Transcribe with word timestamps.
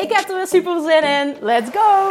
Ik 0.00 0.12
heb 0.12 0.28
er 0.28 0.36
weer 0.36 0.46
super 0.46 0.80
zin 0.80 1.02
in. 1.02 1.36
Let's 1.40 1.70
go! 1.70 2.08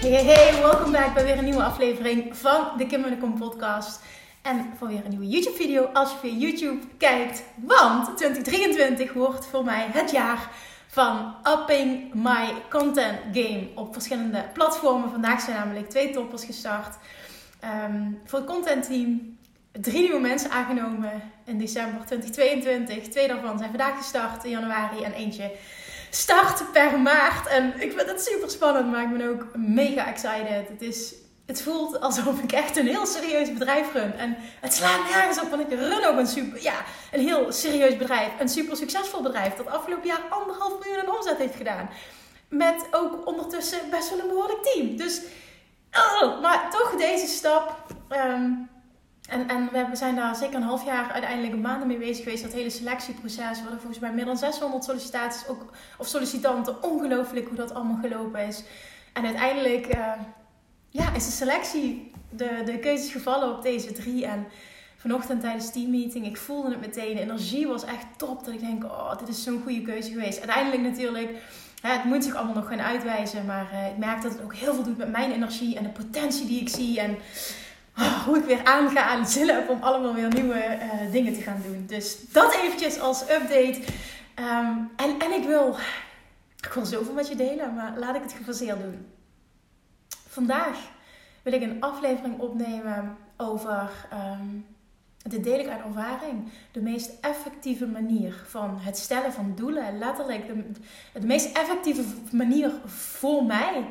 Hey, 0.00 0.24
hey, 0.24 0.60
welkom 0.60 0.92
back 0.92 1.14
bij 1.14 1.24
weer 1.24 1.38
een 1.38 1.44
nieuwe 1.44 1.62
aflevering 1.62 2.36
van 2.36 2.68
de 2.76 2.86
Kim 2.86 3.04
en 3.04 3.34
podcast. 3.38 4.00
En 4.42 4.72
voor 4.78 4.88
weer 4.88 5.04
een 5.04 5.10
nieuwe 5.10 5.26
YouTube 5.26 5.56
video 5.56 5.84
als 5.92 6.10
je 6.10 6.16
via 6.18 6.38
YouTube 6.38 6.86
kijkt. 6.98 7.42
Want 7.54 8.16
2023 8.16 9.12
wordt 9.12 9.46
voor 9.46 9.64
mij 9.64 9.86
het 9.92 10.10
jaar 10.10 10.50
van 10.96 11.34
Upping 11.42 12.14
My 12.14 12.54
Content 12.70 13.18
Game 13.32 13.68
op 13.74 13.92
verschillende 13.92 14.44
platformen. 14.52 15.10
Vandaag 15.10 15.40
zijn 15.40 15.56
namelijk 15.56 15.90
twee 15.90 16.10
toppers 16.10 16.44
gestart. 16.44 16.96
Ehm, 17.60 18.12
voor 18.24 18.38
het 18.38 18.48
content 18.48 18.86
team 18.86 19.36
drie 19.72 20.02
nieuwe 20.02 20.20
mensen 20.20 20.50
aangenomen 20.50 21.32
in 21.44 21.58
december 21.58 22.04
2022. 22.06 23.08
Twee 23.08 23.28
daarvan 23.28 23.58
zijn 23.58 23.70
vandaag 23.70 23.96
gestart 23.96 24.44
in 24.44 24.50
januari 24.50 25.02
en 25.02 25.12
eentje 25.12 25.52
start 26.10 26.72
per 26.72 27.00
maart. 27.00 27.46
En 27.46 27.80
ik 27.80 27.92
vind 27.92 28.10
het 28.10 28.22
super 28.22 28.50
spannend, 28.50 28.90
maar 28.90 29.02
ik 29.02 29.18
ben 29.18 29.28
ook 29.28 29.56
mega 29.56 30.06
excited. 30.06 30.68
Het 30.68 30.82
is 30.82 31.14
het 31.46 31.62
voelt 31.62 32.00
alsof 32.00 32.40
ik 32.40 32.52
echt 32.52 32.76
een 32.76 32.86
heel 32.86 33.06
serieus 33.06 33.52
bedrijf 33.52 33.92
run. 33.92 34.12
En 34.12 34.36
het 34.60 34.74
slaat 34.74 35.08
nergens 35.10 35.40
op, 35.40 35.50
want 35.50 35.62
ik 35.62 35.78
run 35.78 36.04
ook 36.04 36.18
een 36.18 36.26
super, 36.26 36.62
ja, 36.62 36.84
een 37.12 37.20
heel 37.20 37.52
serieus 37.52 37.96
bedrijf. 37.96 38.28
Een 38.40 38.48
super 38.48 38.76
succesvol 38.76 39.22
bedrijf 39.22 39.54
dat 39.54 39.66
afgelopen 39.66 40.06
jaar 40.06 40.22
anderhalf 40.30 40.78
miljoen 40.78 41.02
in 41.02 41.10
omzet 41.10 41.36
heeft 41.36 41.56
gedaan. 41.56 41.88
Met 42.48 42.86
ook 42.90 43.26
ondertussen 43.26 43.90
best 43.90 44.10
wel 44.10 44.18
een 44.18 44.28
behoorlijk 44.28 44.62
team. 44.62 44.96
Dus, 44.96 45.22
oh, 45.92 46.40
maar 46.40 46.70
toch 46.70 46.94
deze 46.96 47.26
stap. 47.26 47.76
Ehm, 48.08 48.50
en, 49.28 49.48
en 49.48 49.70
we 49.90 49.96
zijn 49.96 50.14
daar 50.14 50.36
zeker 50.36 50.54
een 50.54 50.62
half 50.62 50.84
jaar, 50.84 51.12
uiteindelijk 51.12 51.52
een 51.52 51.60
maanden 51.60 51.88
mee 51.88 51.98
bezig 51.98 52.24
geweest. 52.24 52.42
Dat 52.42 52.52
hele 52.52 52.70
selectieproces. 52.70 53.56
We 53.56 53.62
hadden 53.62 53.80
volgens 53.80 53.98
mij 53.98 54.12
meer 54.12 54.24
dan 54.24 54.36
600 54.36 54.84
sollicitaties 54.84 55.48
ook, 55.48 55.72
of 55.98 56.06
sollicitanten. 56.06 56.82
Ongelooflijk 56.82 57.46
hoe 57.46 57.56
dat 57.56 57.74
allemaal 57.74 57.98
gelopen 58.02 58.46
is. 58.46 58.62
En 59.12 59.24
uiteindelijk... 59.24 59.94
Uh, 59.94 60.12
ja, 60.96 61.14
is 61.14 61.24
de 61.24 61.30
selectie, 61.30 62.10
de, 62.30 62.62
de 62.64 62.78
keuzes 62.78 63.12
gevallen 63.12 63.56
op 63.56 63.62
deze 63.62 63.92
drie. 63.92 64.26
En 64.26 64.46
vanochtend 64.96 65.40
tijdens 65.40 65.72
teammeeting, 65.72 66.26
ik 66.26 66.36
voelde 66.36 66.70
het 66.70 66.80
meteen. 66.80 67.14
De 67.14 67.20
energie 67.20 67.66
was 67.66 67.84
echt 67.84 68.06
top. 68.16 68.44
Dat 68.44 68.54
ik 68.54 68.60
denk, 68.60 68.84
oh, 68.84 69.18
dit 69.18 69.28
is 69.28 69.42
zo'n 69.42 69.62
goede 69.62 69.82
keuze 69.82 70.10
geweest. 70.10 70.38
Uiteindelijk 70.38 70.82
natuurlijk, 70.82 71.30
hè, 71.80 71.92
het 71.92 72.04
moet 72.04 72.24
zich 72.24 72.34
allemaal 72.34 72.54
nog 72.54 72.68
gaan 72.68 72.80
uitwijzen. 72.80 73.46
Maar 73.46 73.68
uh, 73.72 73.86
ik 73.86 73.96
merk 73.96 74.22
dat 74.22 74.32
het 74.32 74.42
ook 74.42 74.54
heel 74.54 74.74
veel 74.74 74.82
doet 74.82 74.98
met 74.98 75.10
mijn 75.10 75.32
energie 75.32 75.76
en 75.76 75.82
de 75.82 75.88
potentie 75.88 76.46
die 76.46 76.60
ik 76.60 76.68
zie. 76.68 77.00
En 77.00 77.16
oh, 77.98 78.24
hoe 78.24 78.38
ik 78.38 78.44
weer 78.44 78.64
aanga 78.64 79.02
aan 79.02 79.20
het 79.20 79.30
zin 79.30 79.48
heb 79.48 79.68
om 79.68 79.82
allemaal 79.82 80.14
weer 80.14 80.34
nieuwe 80.34 80.78
uh, 80.82 81.12
dingen 81.12 81.34
te 81.34 81.40
gaan 81.40 81.62
doen. 81.66 81.84
Dus 81.86 82.16
dat 82.32 82.54
eventjes 82.54 83.00
als 83.00 83.22
update. 83.22 83.80
Um, 84.38 84.90
en, 84.96 85.18
en 85.18 85.32
ik 85.32 85.44
wil, 85.46 85.76
ik 86.56 86.72
wil 86.72 86.84
zoveel 86.84 87.14
met 87.14 87.28
je 87.28 87.36
delen, 87.36 87.74
maar 87.74 87.94
laat 87.98 88.16
ik 88.16 88.22
het 88.22 88.32
gefaseerd 88.32 88.80
doen. 88.80 89.06
Vandaag 90.28 90.76
wil 91.46 91.54
ik 91.54 91.62
een 91.62 91.80
aflevering 91.80 92.38
opnemen 92.38 93.16
over, 93.36 93.90
um, 94.40 94.66
ik 95.32 95.68
uit 95.68 95.84
ervaring, 95.86 96.48
de 96.72 96.80
meest 96.80 97.10
effectieve 97.20 97.86
manier 97.86 98.44
van 98.46 98.78
het 98.80 98.98
stellen 98.98 99.32
van 99.32 99.52
doelen. 99.56 99.98
Letterlijk 99.98 100.46
de, 100.46 100.64
de 101.20 101.26
meest 101.26 101.56
effectieve 101.56 102.02
manier 102.32 102.70
voor 102.86 103.44
mij 103.44 103.86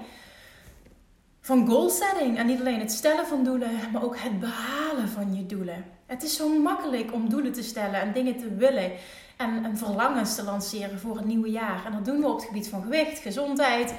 van 1.41 1.67
goal 1.67 1.89
setting. 1.89 2.37
En 2.37 2.45
niet 2.45 2.59
alleen 2.59 2.79
het 2.79 2.91
stellen 2.91 3.27
van 3.27 3.43
doelen, 3.43 3.71
maar 3.91 4.03
ook 4.03 4.17
het 4.17 4.39
behalen 4.39 5.09
van 5.09 5.35
je 5.35 5.45
doelen. 5.45 5.85
Het 6.05 6.23
is 6.23 6.35
zo 6.35 6.59
makkelijk 6.59 7.13
om 7.13 7.29
doelen 7.29 7.51
te 7.51 7.63
stellen 7.63 8.01
en 8.01 8.13
dingen 8.13 8.37
te 8.37 8.55
willen. 8.55 8.91
En, 9.37 9.65
en 9.65 9.77
verlangens 9.77 10.35
te 10.35 10.43
lanceren 10.43 10.99
voor 10.99 11.15
het 11.15 11.25
nieuwe 11.25 11.51
jaar. 11.51 11.85
En 11.85 11.91
dat 11.91 12.05
doen 12.05 12.19
we 12.19 12.27
op 12.27 12.35
het 12.35 12.45
gebied 12.45 12.67
van 12.67 12.81
gewicht, 12.81 13.19
gezondheid, 13.19 13.93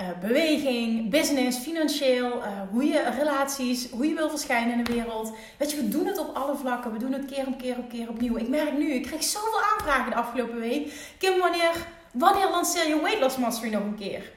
uh, 0.00 0.06
beweging, 0.20 1.10
business, 1.10 1.58
financieel, 1.58 2.36
uh, 2.36 2.46
hoe 2.70 2.84
je 2.84 3.10
relaties, 3.18 3.90
hoe 3.90 4.08
je 4.08 4.14
wil 4.14 4.30
verschijnen 4.30 4.78
in 4.78 4.84
de 4.84 4.92
wereld. 4.92 5.32
Weet 5.56 5.70
je, 5.70 5.76
we 5.76 5.88
doen 5.88 6.06
het 6.06 6.18
op 6.18 6.34
alle 6.34 6.56
vlakken. 6.56 6.92
We 6.92 6.98
doen 6.98 7.12
het 7.12 7.24
keer 7.24 7.46
op 7.46 7.58
keer 7.58 7.78
op 7.78 7.88
keer 7.88 8.08
opnieuw. 8.08 8.36
Ik 8.36 8.48
merk 8.48 8.78
nu, 8.78 8.92
ik 8.92 9.02
kreeg 9.02 9.22
zoveel 9.22 9.60
aanvragen 9.72 10.10
de 10.10 10.16
afgelopen 10.16 10.58
week. 10.58 10.92
Kim, 11.18 11.38
wanneer, 11.38 11.72
wanneer 12.12 12.50
lanceer 12.50 12.88
je 12.88 13.00
Weight 13.00 13.20
Loss 13.20 13.36
Mastery 13.36 13.72
nog 13.72 13.82
een 13.82 13.96
keer? 13.98 14.32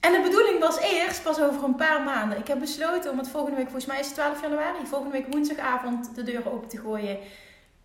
En 0.00 0.12
de 0.12 0.20
bedoeling 0.22 0.60
was 0.60 0.78
eerst 0.78 1.22
pas 1.22 1.40
over 1.40 1.64
een 1.64 1.74
paar 1.74 2.02
maanden. 2.02 2.38
Ik 2.38 2.46
heb 2.46 2.58
besloten 2.58 3.10
om 3.10 3.18
het 3.18 3.28
volgende 3.28 3.56
week, 3.56 3.64
volgens 3.64 3.86
mij 3.86 4.00
is 4.00 4.06
het 4.06 4.14
12 4.14 4.42
januari, 4.42 4.86
volgende 4.86 5.12
week 5.12 5.32
woensdagavond 5.32 6.14
de 6.14 6.22
deur 6.22 6.52
open 6.52 6.68
te 6.68 6.78
gooien 6.78 7.18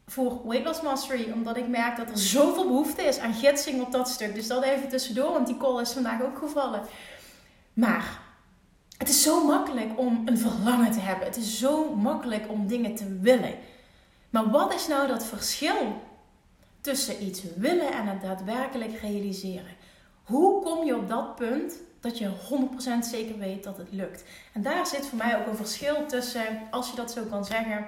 voor 0.10 0.42
Weight 0.48 0.66
Loss 0.66 0.82
Mastery. 0.82 1.32
Omdat 1.32 1.58
ik 1.58 1.68
merk 1.68 1.98
dat 1.98 2.10
er 2.10 2.18
zoveel 2.18 2.68
behoefte 2.68 3.02
is 3.02 3.20
aan 3.20 3.34
gidsing 3.34 3.82
op 3.82 3.92
dat 3.92 4.10
stuk. 4.10 4.36
Dus 4.36 4.48
dat 4.48 4.64
even 4.64 4.90
tussendoor, 4.90 5.32
want 5.32 5.48
die 5.48 5.58
call 5.58 5.82
is 5.82 5.92
vandaag 5.92 6.22
ook 6.22 6.38
gevallen. 6.38 6.82
Maar 7.74 8.20
het 8.98 9.10
is 9.10 9.24
zo 9.24 9.46
makkelijk 9.46 10.00
om 10.00 10.22
een 10.26 10.38
verlangen 10.38 10.92
te 10.92 11.00
hebben. 11.00 11.28
Het 11.28 11.38
is 11.38 11.60
zo 11.60 11.96
makkelijk 11.96 12.50
om 12.50 12.68
dingen 12.68 12.96
te 12.96 13.20
willen. 13.22 13.54
Maar 14.30 14.50
wat 14.50 14.74
is 14.74 14.88
nou 14.88 15.08
dat 15.08 15.26
verschil 15.26 16.02
tussen 16.82 17.24
iets 17.24 17.42
willen 17.56 17.92
en 17.92 18.08
het 18.08 18.22
daadwerkelijk 18.22 19.00
realiseren? 19.00 19.78
Hoe 20.24 20.64
kom 20.64 20.86
je 20.86 20.96
op 20.96 21.10
dat 21.10 21.36
punt 21.36 21.74
dat 22.00 22.18
je 22.18 22.30
100% 22.30 23.10
zeker 23.10 23.38
weet 23.38 23.64
dat 23.64 23.78
het 23.78 23.92
lukt? 23.92 24.24
En 24.54 24.62
daar 24.62 24.88
zit 24.88 25.06
voor 25.06 25.18
mij 25.18 25.40
ook 25.40 25.48
een 25.48 25.56
verschil 25.56 26.06
tussen, 26.06 26.62
als 26.72 26.90
je 26.90 26.96
dat 26.96 27.12
zo 27.12 27.24
kan 27.30 27.46
zeggen 27.46 27.88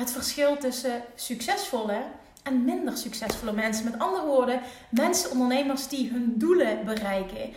het 0.00 0.12
verschil 0.12 0.56
tussen 0.56 1.02
succesvolle 1.14 2.02
en 2.42 2.64
minder 2.64 2.96
succesvolle 2.96 3.52
mensen. 3.52 3.84
Met 3.84 3.98
andere 3.98 4.26
woorden, 4.26 4.60
mensen, 4.90 5.30
ondernemers 5.30 5.88
die 5.88 6.10
hun 6.10 6.34
doelen 6.36 6.84
bereiken. 6.84 7.54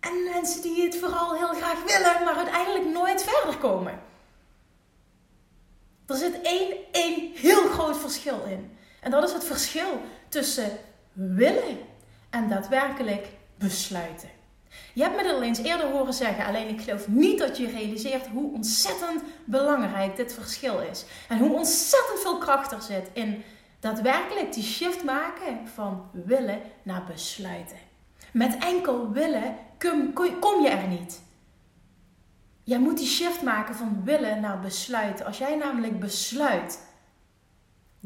En 0.00 0.24
mensen 0.32 0.62
die 0.62 0.82
het 0.82 0.96
vooral 0.96 1.34
heel 1.34 1.54
graag 1.54 1.82
willen, 1.84 2.24
maar 2.24 2.36
uiteindelijk 2.36 2.84
nooit 2.84 3.22
verder 3.22 3.56
komen. 3.58 4.00
Er 6.06 6.16
zit 6.16 6.40
één, 6.40 6.74
één 6.92 7.32
heel 7.34 7.68
groot 7.68 7.98
verschil 7.98 8.44
in. 8.48 8.78
En 9.00 9.10
dat 9.10 9.24
is 9.24 9.32
het 9.32 9.44
verschil 9.44 10.00
tussen 10.28 10.70
willen 11.12 11.78
en 12.30 12.48
daadwerkelijk 12.48 13.26
besluiten. 13.58 14.35
Je 14.92 15.02
hebt 15.02 15.16
me 15.16 15.22
dat 15.22 15.34
al 15.34 15.42
eens 15.42 15.62
eerder 15.62 15.90
horen 15.90 16.14
zeggen, 16.14 16.46
alleen 16.46 16.68
ik 16.68 16.80
geloof 16.80 17.08
niet 17.08 17.38
dat 17.38 17.56
je 17.56 17.70
realiseert 17.70 18.26
hoe 18.26 18.52
ontzettend 18.52 19.22
belangrijk 19.44 20.16
dit 20.16 20.34
verschil 20.34 20.80
is. 20.90 21.04
En 21.28 21.38
hoe 21.38 21.56
ontzettend 21.56 22.18
veel 22.20 22.38
kracht 22.38 22.72
er 22.72 22.82
zit 22.82 23.10
in 23.12 23.42
daadwerkelijk 23.80 24.52
die 24.52 24.64
shift 24.64 25.04
maken 25.04 25.68
van 25.74 26.10
willen 26.12 26.60
naar 26.82 27.04
besluiten. 27.04 27.76
Met 28.32 28.56
enkel 28.58 29.10
willen 29.10 29.56
kom 30.40 30.62
je 30.62 30.68
er 30.68 30.88
niet. 30.88 31.24
Jij 32.62 32.78
moet 32.78 32.98
die 32.98 33.06
shift 33.06 33.42
maken 33.42 33.74
van 33.74 34.00
willen 34.04 34.40
naar 34.40 34.60
besluiten. 34.60 35.26
Als 35.26 35.38
jij 35.38 35.56
namelijk 35.56 36.00
besluit 36.00 36.80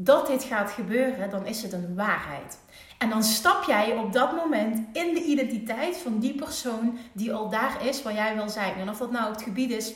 dat 0.03 0.27
dit 0.27 0.43
gaat 0.43 0.71
gebeuren, 0.71 1.29
dan 1.29 1.45
is 1.45 1.61
het 1.61 1.73
een 1.73 1.95
waarheid. 1.95 2.59
En 2.97 3.09
dan 3.09 3.23
stap 3.23 3.63
jij 3.63 3.97
op 3.97 4.13
dat 4.13 4.35
moment 4.35 4.77
in 4.93 5.13
de 5.13 5.23
identiteit 5.23 5.97
van 5.97 6.19
die 6.19 6.35
persoon 6.35 6.97
die 7.11 7.33
al 7.33 7.49
daar 7.49 7.85
is 7.85 8.01
waar 8.01 8.13
jij 8.13 8.35
wil 8.35 8.49
zijn. 8.49 8.73
En 8.73 8.89
of 8.89 8.97
dat 8.97 9.11
nou 9.11 9.31
het 9.31 9.41
gebied 9.41 9.71
is 9.71 9.93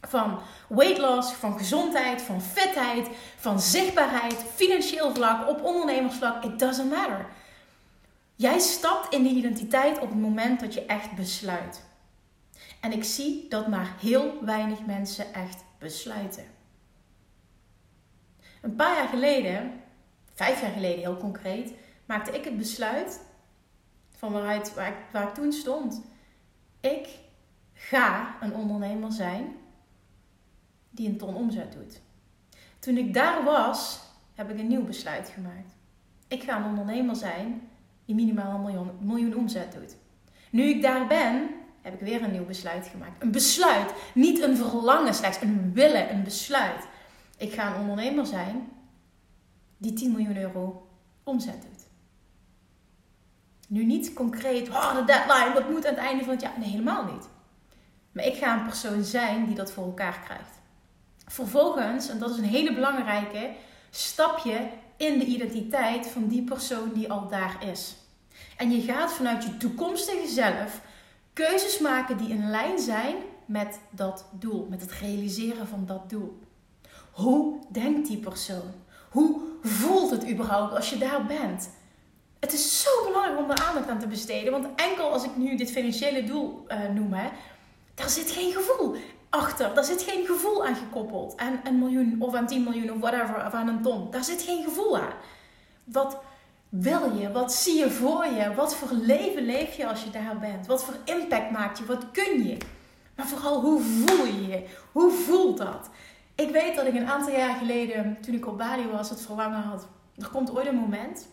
van 0.00 0.38
weight 0.68 0.98
loss, 0.98 1.32
van 1.32 1.58
gezondheid, 1.58 2.22
van 2.22 2.42
fitheid, 2.42 3.08
van 3.36 3.60
zichtbaarheid, 3.60 4.44
financieel 4.54 5.14
vlak, 5.14 5.48
op 5.48 5.64
ondernemersvlak, 5.64 6.44
it 6.44 6.58
doesn't 6.58 6.90
matter. 6.90 7.26
Jij 8.34 8.58
stapt 8.58 9.14
in 9.14 9.22
de 9.22 9.28
identiteit 9.28 9.98
op 9.98 10.08
het 10.08 10.20
moment 10.20 10.60
dat 10.60 10.74
je 10.74 10.86
echt 10.86 11.12
besluit. 11.16 11.84
En 12.80 12.92
ik 12.92 13.04
zie 13.04 13.46
dat 13.48 13.68
maar 13.68 13.94
heel 14.00 14.38
weinig 14.44 14.86
mensen 14.86 15.34
echt 15.34 15.64
besluiten. 15.78 16.55
Een 18.66 18.76
paar 18.76 18.96
jaar 18.96 19.08
geleden, 19.08 19.72
vijf 20.34 20.60
jaar 20.60 20.70
geleden 20.70 20.98
heel 20.98 21.16
concreet, 21.16 21.72
maakte 22.06 22.30
ik 22.30 22.44
het 22.44 22.56
besluit 22.56 23.20
van 24.16 24.32
waaruit 24.32 24.74
waar 24.74 25.28
ik, 25.28 25.34
toen 25.34 25.52
stond. 25.52 26.02
Ik 26.80 27.08
ga 27.72 28.36
een 28.40 28.54
ondernemer 28.54 29.12
zijn 29.12 29.56
die 30.90 31.08
een 31.08 31.18
ton 31.18 31.34
omzet 31.34 31.72
doet. 31.72 32.00
Toen 32.78 32.96
ik 32.96 33.14
daar 33.14 33.44
was, 33.44 34.00
heb 34.34 34.50
ik 34.50 34.58
een 34.58 34.68
nieuw 34.68 34.84
besluit 34.84 35.28
gemaakt. 35.28 35.72
Ik 36.28 36.42
ga 36.42 36.56
een 36.56 36.68
ondernemer 36.68 37.16
zijn 37.16 37.68
die 38.04 38.14
minimaal 38.14 38.54
een 38.54 38.62
miljoen, 38.62 38.90
miljoen 39.00 39.36
omzet 39.36 39.72
doet. 39.72 39.96
Nu 40.50 40.62
ik 40.62 40.82
daar 40.82 41.06
ben, 41.06 41.50
heb 41.82 41.94
ik 41.94 42.00
weer 42.00 42.22
een 42.22 42.32
nieuw 42.32 42.46
besluit 42.46 42.86
gemaakt. 42.86 43.22
Een 43.22 43.32
besluit, 43.32 43.92
niet 44.14 44.42
een 44.42 44.56
verlangen 44.56 45.14
slechts, 45.14 45.40
een 45.40 45.72
willen, 45.72 46.14
een 46.14 46.24
besluit. 46.24 46.86
Ik 47.36 47.52
ga 47.52 47.74
een 47.74 47.80
ondernemer 47.80 48.26
zijn 48.26 48.68
die 49.76 49.92
10 49.92 50.10
miljoen 50.10 50.36
euro 50.36 50.88
omzet 51.24 51.62
doet. 51.62 51.86
Nu 53.68 53.84
niet 53.84 54.12
concreet, 54.12 54.68
oh, 54.68 54.94
de 54.94 55.04
deadline, 55.04 55.54
dat 55.54 55.70
moet 55.70 55.86
aan 55.86 55.94
het 55.94 56.04
einde 56.04 56.24
van 56.24 56.32
het 56.32 56.42
jaar. 56.42 56.58
Nee, 56.58 56.68
helemaal 56.68 57.04
niet. 57.04 57.28
Maar 58.12 58.24
ik 58.24 58.34
ga 58.34 58.58
een 58.58 58.66
persoon 58.66 59.04
zijn 59.04 59.46
die 59.46 59.54
dat 59.54 59.72
voor 59.72 59.84
elkaar 59.84 60.20
krijgt. 60.24 60.60
Vervolgens, 61.26 62.08
en 62.08 62.18
dat 62.18 62.30
is 62.30 62.36
een 62.36 62.44
hele 62.44 62.74
belangrijke, 62.74 63.50
stap 63.90 64.38
je 64.38 64.68
in 64.96 65.18
de 65.18 65.24
identiteit 65.24 66.06
van 66.06 66.26
die 66.26 66.42
persoon 66.42 66.92
die 66.92 67.10
al 67.10 67.28
daar 67.28 67.68
is. 67.68 67.96
En 68.56 68.70
je 68.70 68.80
gaat 68.80 69.12
vanuit 69.12 69.44
je 69.44 69.56
toekomstige 69.56 70.28
zelf 70.28 70.80
keuzes 71.32 71.78
maken 71.78 72.16
die 72.16 72.28
in 72.28 72.50
lijn 72.50 72.78
zijn 72.78 73.14
met 73.44 73.80
dat 73.90 74.24
doel, 74.30 74.66
met 74.70 74.80
het 74.80 74.92
realiseren 74.92 75.66
van 75.66 75.86
dat 75.86 76.10
doel. 76.10 76.38
Hoe 77.16 77.58
denkt 77.68 78.08
die 78.08 78.18
persoon? 78.18 78.72
Hoe 79.10 79.40
voelt 79.62 80.10
het 80.10 80.28
überhaupt 80.28 80.74
als 80.74 80.90
je 80.90 80.98
daar 80.98 81.26
bent? 81.26 81.70
Het 82.40 82.52
is 82.52 82.82
zo 82.82 82.90
belangrijk 83.06 83.38
om 83.38 83.48
daar 83.48 83.66
aandacht 83.66 83.88
aan 83.88 83.98
te 83.98 84.06
besteden. 84.06 84.52
Want 84.52 84.66
enkel 84.76 85.12
als 85.12 85.24
ik 85.24 85.36
nu 85.36 85.56
dit 85.56 85.70
financiële 85.70 86.24
doel 86.24 86.66
uh, 86.68 86.88
noem, 86.94 87.12
hè, 87.12 87.28
daar 87.94 88.08
zit 88.08 88.30
geen 88.30 88.52
gevoel 88.52 88.96
achter. 89.30 89.74
Daar 89.74 89.84
zit 89.84 90.02
geen 90.02 90.26
gevoel 90.26 90.66
aan 90.66 90.76
gekoppeld. 90.76 91.36
Aan 91.36 91.60
een 91.64 91.78
miljoen 91.78 92.16
of 92.18 92.34
aan 92.34 92.46
10 92.46 92.62
miljoen 92.62 92.92
of 92.92 93.00
whatever, 93.00 93.46
of 93.46 93.52
aan 93.52 93.68
een 93.68 93.82
ton. 93.82 94.10
Daar 94.10 94.24
zit 94.24 94.42
geen 94.42 94.64
gevoel 94.64 94.98
aan. 94.98 95.14
Wat 95.84 96.18
wil 96.68 97.18
je? 97.18 97.32
Wat 97.32 97.52
zie 97.52 97.78
je 97.78 97.90
voor 97.90 98.26
je? 98.26 98.54
Wat 98.54 98.74
voor 98.74 98.92
leven 98.92 99.44
leef 99.44 99.76
je 99.76 99.88
als 99.88 100.04
je 100.04 100.10
daar 100.10 100.38
bent? 100.38 100.66
Wat 100.66 100.84
voor 100.84 100.96
impact 101.04 101.50
maakt 101.50 101.78
je? 101.78 101.84
Wat 101.84 102.10
kun 102.10 102.46
je? 102.46 102.56
Maar 103.14 103.26
vooral, 103.26 103.60
hoe 103.60 103.80
voel 103.80 104.26
je 104.26 104.46
je? 104.46 104.66
Hoe 104.92 105.10
voelt 105.10 105.58
dat? 105.58 105.90
Ik 106.36 106.50
weet 106.50 106.76
dat 106.76 106.86
ik 106.86 106.94
een 106.94 107.08
aantal 107.08 107.32
jaar 107.32 107.56
geleden, 107.56 108.18
toen 108.20 108.34
ik 108.34 108.46
op 108.46 108.58
Bali 108.58 108.86
was, 108.88 109.10
het 109.10 109.20
verlangen 109.20 109.62
had. 109.62 109.86
Er 110.16 110.28
komt 110.28 110.56
ooit 110.56 110.66
een 110.66 110.74
moment 110.74 111.28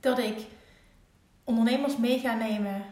dat 0.00 0.18
ik 0.18 0.46
ondernemers 1.44 1.96
mee 1.96 2.18
ga 2.18 2.34
nemen 2.34 2.82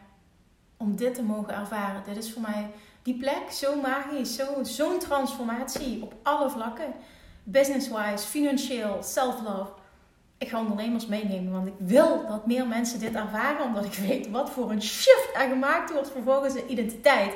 om 0.76 0.96
dit 0.96 1.14
te 1.14 1.22
mogen 1.22 1.54
ervaren. 1.54 2.02
Dit 2.06 2.16
is 2.16 2.32
voor 2.32 2.42
mij 2.42 2.70
die 3.02 3.16
plek 3.16 3.50
zo 3.52 3.80
magisch, 3.80 4.36
zo'n 4.36 4.66
zo 4.66 4.98
transformatie 4.98 6.02
op 6.02 6.14
alle 6.22 6.50
vlakken. 6.50 6.92
Business-wise, 7.42 8.26
financieel, 8.26 9.02
self-love. 9.02 9.72
Ik 10.38 10.48
ga 10.48 10.58
ondernemers 10.58 11.06
meenemen, 11.06 11.52
want 11.52 11.66
ik 11.66 11.74
wil 11.78 12.26
dat 12.26 12.46
meer 12.46 12.66
mensen 12.66 13.00
dit 13.00 13.14
ervaren, 13.14 13.66
omdat 13.66 13.84
ik 13.84 13.94
weet 13.94 14.30
wat 14.30 14.50
voor 14.50 14.70
een 14.70 14.82
shift 14.82 15.30
er 15.34 15.48
gemaakt 15.48 15.92
wordt 15.92 16.10
vervolgens 16.10 16.54
in 16.54 16.70
identiteit. 16.70 17.32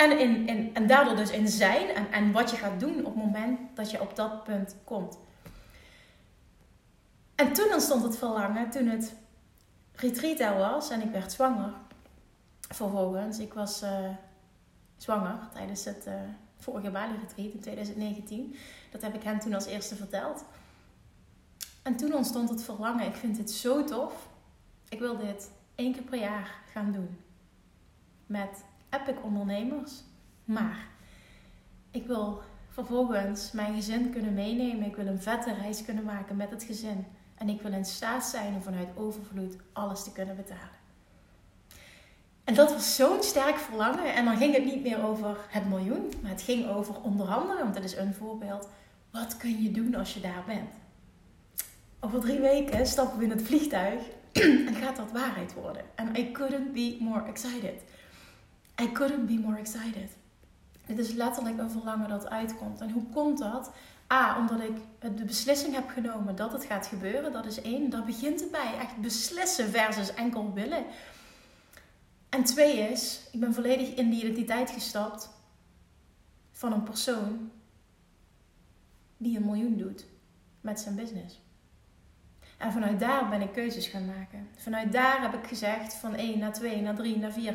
En, 0.00 0.18
in, 0.18 0.74
en 0.74 0.86
daardoor 0.86 1.16
dus 1.16 1.30
in 1.30 1.48
zijn 1.48 1.88
en, 1.88 2.12
en 2.12 2.32
wat 2.32 2.50
je 2.50 2.56
gaat 2.56 2.80
doen 2.80 2.98
op 2.98 3.14
het 3.14 3.24
moment 3.24 3.58
dat 3.74 3.90
je 3.90 4.00
op 4.00 4.16
dat 4.16 4.44
punt 4.44 4.76
komt. 4.84 5.18
En 7.34 7.52
toen 7.52 7.72
ontstond 7.72 8.02
het 8.02 8.16
verlangen, 8.18 8.70
toen 8.70 8.86
het 8.86 9.14
retreat 9.94 10.56
was 10.56 10.90
en 10.90 11.02
ik 11.02 11.10
werd 11.10 11.32
zwanger. 11.32 11.72
Vervolgens, 12.60 13.38
ik 13.38 13.52
was 13.52 13.82
uh, 13.82 14.08
zwanger 14.96 15.38
tijdens 15.52 15.84
het 15.84 16.06
uh, 16.06 16.14
vorige 16.56 16.90
Bali 16.90 17.12
retreat 17.20 17.52
in 17.52 17.60
2019. 17.60 18.56
Dat 18.90 19.02
heb 19.02 19.14
ik 19.14 19.22
hen 19.22 19.38
toen 19.38 19.54
als 19.54 19.66
eerste 19.66 19.96
verteld. 19.96 20.44
En 21.82 21.96
toen 21.96 22.14
ontstond 22.14 22.48
het 22.48 22.62
verlangen, 22.62 23.06
ik 23.06 23.14
vind 23.14 23.36
dit 23.36 23.50
zo 23.50 23.84
tof. 23.84 24.28
Ik 24.88 24.98
wil 24.98 25.16
dit 25.16 25.50
één 25.74 25.92
keer 25.92 26.02
per 26.02 26.18
jaar 26.18 26.60
gaan 26.72 26.92
doen. 26.92 27.18
Met 28.26 28.68
epic 28.90 29.16
ondernemers. 29.22 30.02
Maar 30.44 30.86
ik 31.90 32.06
wil 32.06 32.42
vervolgens 32.68 33.52
mijn 33.52 33.74
gezin 33.74 34.10
kunnen 34.10 34.34
meenemen. 34.34 34.86
Ik 34.86 34.96
wil 34.96 35.06
een 35.06 35.22
vette 35.22 35.54
reis 35.54 35.84
kunnen 35.84 36.04
maken 36.04 36.36
met 36.36 36.50
het 36.50 36.62
gezin. 36.62 37.06
En 37.34 37.48
ik 37.48 37.62
wil 37.62 37.72
in 37.72 37.84
staat 37.84 38.24
zijn 38.24 38.54
om 38.54 38.62
vanuit 38.62 38.88
overvloed 38.96 39.56
alles 39.72 40.04
te 40.04 40.12
kunnen 40.12 40.36
betalen. 40.36 40.78
En 42.44 42.54
dat 42.54 42.72
was 42.72 42.96
zo'n 42.96 43.22
sterk 43.22 43.56
verlangen. 43.56 44.14
En 44.14 44.24
dan 44.24 44.36
ging 44.36 44.54
het 44.54 44.64
niet 44.64 44.82
meer 44.82 45.04
over 45.04 45.36
het 45.48 45.68
miljoen, 45.68 46.12
maar 46.22 46.30
het 46.30 46.42
ging 46.42 46.68
over 46.68 47.00
onder 47.00 47.26
andere, 47.26 47.62
want 47.62 47.74
dat 47.74 47.84
is 47.84 47.96
een 47.96 48.14
voorbeeld, 48.14 48.68
wat 49.10 49.36
kun 49.36 49.62
je 49.62 49.70
doen 49.70 49.94
als 49.94 50.14
je 50.14 50.20
daar 50.20 50.42
bent? 50.46 50.70
Over 52.00 52.20
drie 52.20 52.38
weken 52.38 52.86
stappen 52.86 53.18
we 53.18 53.24
in 53.24 53.30
het 53.30 53.42
vliegtuig 53.42 54.00
en 54.68 54.74
gaat 54.74 54.96
dat 54.96 55.12
waarheid 55.12 55.54
worden. 55.54 55.82
En 55.94 56.16
I 56.16 56.32
couldn't 56.32 56.72
be 56.72 56.96
more 57.00 57.24
excited. 57.28 57.82
I 58.80 58.92
couldn't 58.92 59.26
be 59.26 59.38
more 59.38 59.58
excited. 59.58 60.16
Het 60.82 60.98
is 60.98 61.12
letterlijk 61.12 61.58
een 61.58 61.70
verlangen 61.70 62.08
dat 62.08 62.28
uitkomt. 62.28 62.80
En 62.80 62.90
hoe 62.90 63.06
komt 63.12 63.38
dat? 63.38 63.72
A, 64.12 64.38
omdat 64.38 64.60
ik 64.60 64.76
de 65.16 65.24
beslissing 65.24 65.74
heb 65.74 65.88
genomen 65.88 66.36
dat 66.36 66.52
het 66.52 66.64
gaat 66.64 66.86
gebeuren. 66.86 67.32
Dat 67.32 67.46
is 67.46 67.62
één. 67.62 67.90
Daar 67.90 68.04
begint 68.04 68.40
het 68.40 68.50
bij. 68.50 68.78
Echt 68.80 68.96
beslissen 68.96 69.70
versus 69.70 70.14
enkel 70.14 70.52
willen. 70.52 70.84
En 72.28 72.44
twee 72.44 72.78
is, 72.78 73.20
ik 73.32 73.40
ben 73.40 73.54
volledig 73.54 73.94
in 73.94 74.10
die 74.10 74.22
identiteit 74.22 74.70
gestapt 74.70 75.30
van 76.52 76.72
een 76.72 76.82
persoon 76.82 77.50
die 79.16 79.36
een 79.36 79.44
miljoen 79.44 79.76
doet 79.76 80.06
met 80.60 80.80
zijn 80.80 80.94
business. 80.94 81.40
En 82.58 82.72
vanuit 82.72 83.00
daar 83.00 83.28
ben 83.28 83.40
ik 83.40 83.52
keuzes 83.52 83.86
gaan 83.86 84.06
maken. 84.06 84.48
Vanuit 84.56 84.92
daar 84.92 85.22
heb 85.22 85.34
ik 85.34 85.46
gezegd 85.46 85.94
van 85.94 86.14
1 86.14 86.38
naar 86.38 86.52
2 86.52 86.80
naar 86.80 86.94
3 86.94 87.18
naar 87.18 87.32
4. 87.32 87.54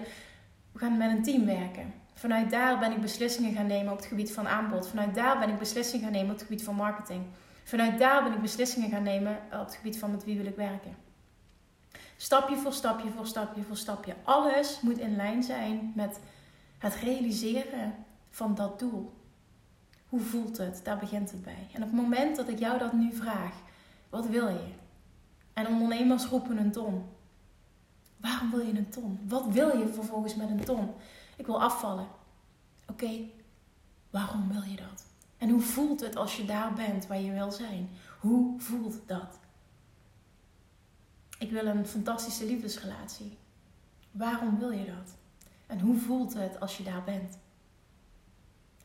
We 0.76 0.82
gaan 0.82 0.98
met 0.98 1.12
een 1.12 1.24
team 1.24 1.46
werken. 1.46 1.94
Vanuit 2.14 2.50
daar 2.50 2.80
ben 2.80 2.92
ik 2.92 3.02
beslissingen 3.02 3.54
gaan 3.54 3.68
nemen 3.68 3.92
op 3.92 3.98
het 3.98 4.08
gebied 4.08 4.32
van 4.32 4.48
aanbod. 4.48 4.88
Vanuit 4.88 5.16
daar 5.16 5.40
ben 5.40 5.50
ik 5.50 5.60
beslissingen 5.60 6.04
gaan 6.04 6.14
nemen 6.14 6.32
op 6.32 6.38
het 6.38 6.48
gebied 6.48 6.64
van 6.64 6.76
marketing. 6.76 7.24
Vanuit 7.64 8.00
daar 8.00 8.24
ben 8.24 8.34
ik 8.34 8.42
beslissingen 8.42 8.90
gaan 8.90 9.04
nemen 9.04 9.38
op 9.52 9.66
het 9.66 9.76
gebied 9.76 9.98
van 10.00 10.12
met 10.12 10.24
wie 10.24 10.38
wil 10.38 10.46
ik 10.46 10.56
werken. 10.56 10.96
Stapje 12.18 12.58
voor 12.58 12.74
stapje 12.74 13.10
voor 13.10 13.28
stapje 13.28 13.64
voor 13.64 13.78
stapje. 13.78 14.16
Alles 14.24 14.82
moet 14.82 14.98
in 14.98 15.16
lijn 15.16 15.44
zijn 15.44 15.92
met 15.96 16.20
het 16.78 16.96
realiseren 16.96 17.94
van 18.30 18.56
dat 18.56 18.80
doel. 18.80 19.14
Hoe 20.10 20.22
voelt 20.22 20.58
het? 20.58 20.82
Daar 20.84 20.98
begint 20.98 21.32
het 21.32 21.44
bij. 21.44 21.68
En 21.74 21.84
op 21.84 21.90
het 21.92 22.02
moment 22.02 22.36
dat 22.36 22.48
ik 22.48 22.60
jou 22.60 22.78
dat 22.78 22.94
nu 22.94 23.14
vraag, 23.14 23.54
wat 24.10 24.28
wil 24.28 24.48
je? 24.48 24.72
En 25.54 25.68
ondernemers 25.68 26.26
roepen 26.26 26.58
een 26.58 26.72
ton. 26.72 27.06
Waarom 28.26 28.52
wil 28.52 28.60
je 28.60 28.78
een 28.78 28.90
ton? 28.90 29.20
Wat 29.28 29.46
wil 29.48 29.78
je 29.78 29.88
vervolgens 29.94 30.36
met 30.36 30.50
een 30.50 30.64
ton? 30.64 30.94
Ik 31.36 31.46
wil 31.46 31.62
afvallen. 31.62 32.08
Oké, 32.88 33.20
waarom 34.10 34.52
wil 34.52 34.62
je 34.62 34.76
dat? 34.76 35.06
En 35.38 35.50
hoe 35.50 35.62
voelt 35.62 36.00
het 36.00 36.16
als 36.16 36.38
je 36.38 36.46
daar 36.46 36.74
bent 36.74 37.08
waar 37.08 37.22
je 37.22 37.32
wil 37.32 37.52
zijn? 37.52 37.90
Hoe 38.20 38.60
voelt 38.62 38.96
dat? 39.06 39.40
Ik 41.40 41.52
wil 41.52 41.66
een 41.66 41.88
fantastische 41.88 42.46
liefdesrelatie. 42.46 43.38
Waarom 44.12 44.60
wil 44.60 44.72
je 44.72 44.86
dat? 44.86 45.16
En 45.68 45.80
hoe 45.80 45.98
voelt 45.98 46.34
het 46.34 46.60
als 46.60 46.78
je 46.78 46.84
daar 46.84 47.04
bent? 47.04 47.38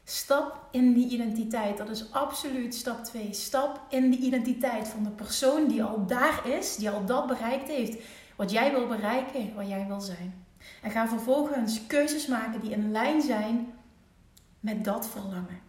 Stap 0.05 0.69
in 0.71 0.93
die 0.93 1.09
identiteit. 1.09 1.77
Dat 1.77 1.89
is 1.89 2.13
absoluut 2.13 2.75
stap 2.75 3.05
2. 3.05 3.33
Stap 3.33 3.81
in 3.89 4.11
die 4.11 4.21
identiteit 4.21 4.89
van 4.89 5.03
de 5.03 5.11
persoon 5.11 5.69
die 5.69 5.83
al 5.83 6.07
daar 6.07 6.47
is, 6.47 6.77
die 6.77 6.91
al 6.91 7.07
dat 7.07 7.27
bereikt 7.27 7.69
heeft. 7.69 7.99
Wat 8.41 8.51
jij 8.51 8.71
wil 8.71 8.87
bereiken, 8.87 9.55
waar 9.55 9.67
jij 9.67 9.87
wil 9.87 10.01
zijn. 10.01 10.47
En 10.83 10.91
ga 10.91 11.09
vervolgens 11.09 11.87
keuzes 11.87 12.27
maken 12.27 12.61
die 12.61 12.71
in 12.71 12.91
lijn 12.91 13.23
zijn 13.23 13.73
met 14.61 14.85
dat 14.85 15.09
verlangen. 15.09 15.61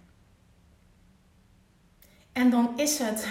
En 2.31 2.49
dan 2.49 2.79
is 2.79 2.99
het. 2.99 3.27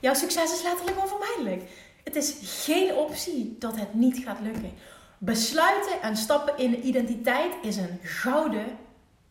Jouw 0.00 0.14
succes 0.14 0.52
is 0.52 0.62
letterlijk 0.62 0.98
onvermijdelijk. 1.00 1.70
Het 2.04 2.16
is 2.16 2.36
geen 2.42 2.94
optie 2.94 3.56
dat 3.58 3.76
het 3.76 3.94
niet 3.94 4.18
gaat 4.18 4.40
lukken. 4.40 4.72
Besluiten 5.18 6.02
en 6.02 6.16
stappen 6.16 6.58
in 6.58 6.70
de 6.70 6.80
identiteit 6.80 7.54
is 7.62 7.76
een 7.76 7.98
gouden 8.02 8.78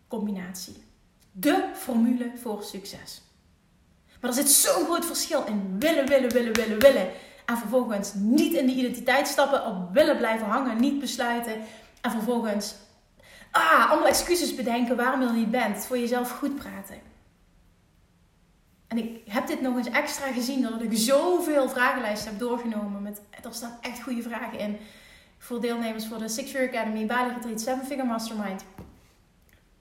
combinatie. 0.07 0.83
De 1.31 1.69
formule 1.73 2.31
voor 2.41 2.63
succes. 2.63 3.24
Maar 4.21 4.29
er 4.29 4.35
zit 4.35 4.49
zo'n 4.49 4.85
groot 4.85 5.05
verschil 5.05 5.43
in 5.45 5.75
willen, 5.79 6.07
willen, 6.07 6.29
willen, 6.29 6.53
willen, 6.53 6.79
willen. 6.79 7.07
En 7.45 7.57
vervolgens 7.57 8.13
niet 8.13 8.53
in 8.53 8.65
de 8.65 8.73
identiteit 8.73 9.27
stappen, 9.27 9.65
op 9.65 9.93
willen 9.93 10.17
blijven 10.17 10.47
hangen, 10.47 10.79
niet 10.79 10.99
besluiten. 10.99 11.53
En 12.01 12.11
vervolgens 12.11 12.75
ah, 13.51 13.89
allemaal 13.89 14.07
excuses 14.07 14.55
bedenken 14.55 14.95
waarom 14.95 15.21
je 15.21 15.27
er 15.27 15.33
niet 15.33 15.51
bent. 15.51 15.85
Voor 15.85 15.97
jezelf 15.97 16.31
goed 16.31 16.55
praten. 16.55 17.13
En 18.87 18.97
ik 18.97 19.21
heb 19.27 19.47
dit 19.47 19.61
nog 19.61 19.77
eens 19.77 19.89
extra 19.89 20.31
gezien, 20.31 20.61
doordat 20.61 20.81
ik 20.81 20.97
zoveel 20.97 21.69
vragenlijsten 21.69 22.29
heb 22.29 22.39
doorgenomen. 22.39 23.01
Met, 23.01 23.21
er 23.43 23.53
staan 23.53 23.77
echt 23.81 24.01
goede 24.01 24.21
vragen 24.21 24.59
in 24.59 24.77
voor 25.37 25.61
deelnemers 25.61 26.07
voor 26.07 26.17
de 26.17 26.27
Six 26.27 26.51
Figure 26.51 26.69
Academy, 26.69 27.05
Bali 27.05 27.33
Retreat, 27.33 27.61
Seven 27.61 27.85
Figure 27.85 28.07
Mastermind. 28.07 28.63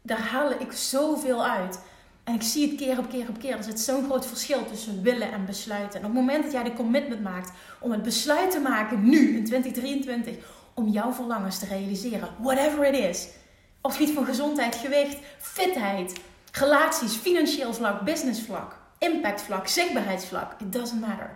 Daar 0.02 0.20
haal 0.20 0.50
ik 0.50 0.72
zoveel 0.72 1.44
uit. 1.44 1.80
En 2.24 2.34
ik 2.34 2.42
zie 2.42 2.68
het 2.68 2.76
keer 2.76 2.98
op 2.98 3.08
keer 3.08 3.28
op 3.28 3.38
keer. 3.38 3.56
Er 3.56 3.64
zit 3.64 3.80
zo'n 3.80 4.04
groot 4.04 4.26
verschil 4.26 4.66
tussen 4.66 5.02
willen 5.02 5.32
en 5.32 5.46
besluiten. 5.46 6.00
En 6.00 6.06
op 6.06 6.12
het 6.12 6.20
moment 6.20 6.42
dat 6.42 6.52
jij 6.52 6.62
de 6.62 6.72
commitment 6.72 7.22
maakt 7.22 7.52
om 7.80 7.90
het 7.90 8.02
besluit 8.02 8.50
te 8.50 8.60
maken 8.60 9.08
nu 9.08 9.36
in 9.36 9.44
2023 9.44 10.36
om 10.74 10.88
jouw 10.88 11.12
verlangens 11.12 11.58
te 11.58 11.66
realiseren, 11.66 12.28
whatever 12.38 12.84
it 12.84 12.94
is, 12.94 13.28
op 13.80 13.90
het 13.90 13.98
gebied 13.98 14.14
van 14.14 14.24
gezondheid, 14.24 14.74
gewicht, 14.74 15.16
fitheid, 15.38 16.20
relaties, 16.52 17.14
financieel 17.14 17.74
vlak, 17.74 18.04
business 18.04 18.42
vlak, 18.42 18.76
impact 18.98 19.42
vlak, 19.42 19.68
zichtbaarheidsvlak, 19.68 20.60
it 20.60 20.72
doesn't 20.72 21.00
matter. 21.00 21.30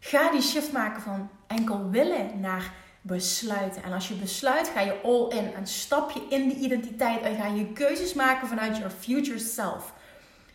Ga 0.00 0.30
die 0.30 0.42
shift 0.42 0.72
maken 0.72 1.02
van 1.02 1.30
enkel 1.46 1.90
willen 1.90 2.40
naar 2.40 2.72
besluiten. 3.08 3.82
En 3.82 3.92
als 3.92 4.08
je 4.08 4.14
besluit, 4.14 4.68
ga 4.68 4.80
je 4.80 5.00
all 5.02 5.38
in 5.38 5.54
en 5.54 5.66
stap 5.66 6.10
je 6.10 6.26
in 6.28 6.48
die 6.48 6.58
identiteit 6.58 7.20
en 7.20 7.36
ga 7.36 7.46
je 7.46 7.72
keuzes 7.72 8.14
maken 8.14 8.48
vanuit 8.48 8.76
your 8.76 8.90
future 8.90 9.38
self. 9.38 9.92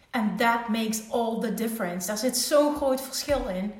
And 0.10 0.38
that 0.38 0.68
makes 0.70 1.10
all 1.10 1.40
the 1.40 1.54
difference. 1.54 2.08
Daar 2.08 2.18
zit 2.18 2.38
zo'n 2.38 2.76
groot 2.76 3.02
verschil 3.02 3.48
in. 3.48 3.74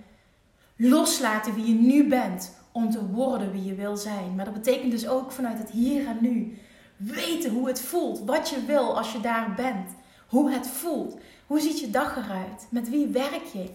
Loslaten 0.76 1.54
wie 1.54 1.68
je 1.68 1.74
nu 1.74 2.08
bent 2.08 2.56
om 2.72 2.92
te 2.92 3.06
worden 3.06 3.52
wie 3.52 3.64
je 3.64 3.76
wil 3.76 3.98
zijn. 3.98 4.36
Maar 4.36 4.46
dat 4.46 4.54
betekent 4.54 4.92
dus 4.92 5.08
ook 5.08 5.32
vanuit 5.32 5.58
het 5.58 5.70
hier 5.70 6.08
en 6.08 6.18
nu. 6.22 6.58
Weten 6.98 7.52
hoe 7.52 7.68
het 7.68 7.82
voelt, 7.82 8.20
wat 8.26 8.50
je 8.50 8.66
wil 8.66 8.98
als 8.98 9.12
je 9.12 9.20
daar 9.20 9.54
bent. 9.56 9.90
Hoe 10.28 10.52
het 10.52 10.68
voelt. 10.68 11.18
Hoe 11.48 11.60
ziet 11.60 11.80
je 11.80 11.90
dag 11.90 12.18
eruit? 12.18 12.68
Met 12.70 12.90
wie 12.90 13.08
werk 13.08 13.46
je? 13.54 13.70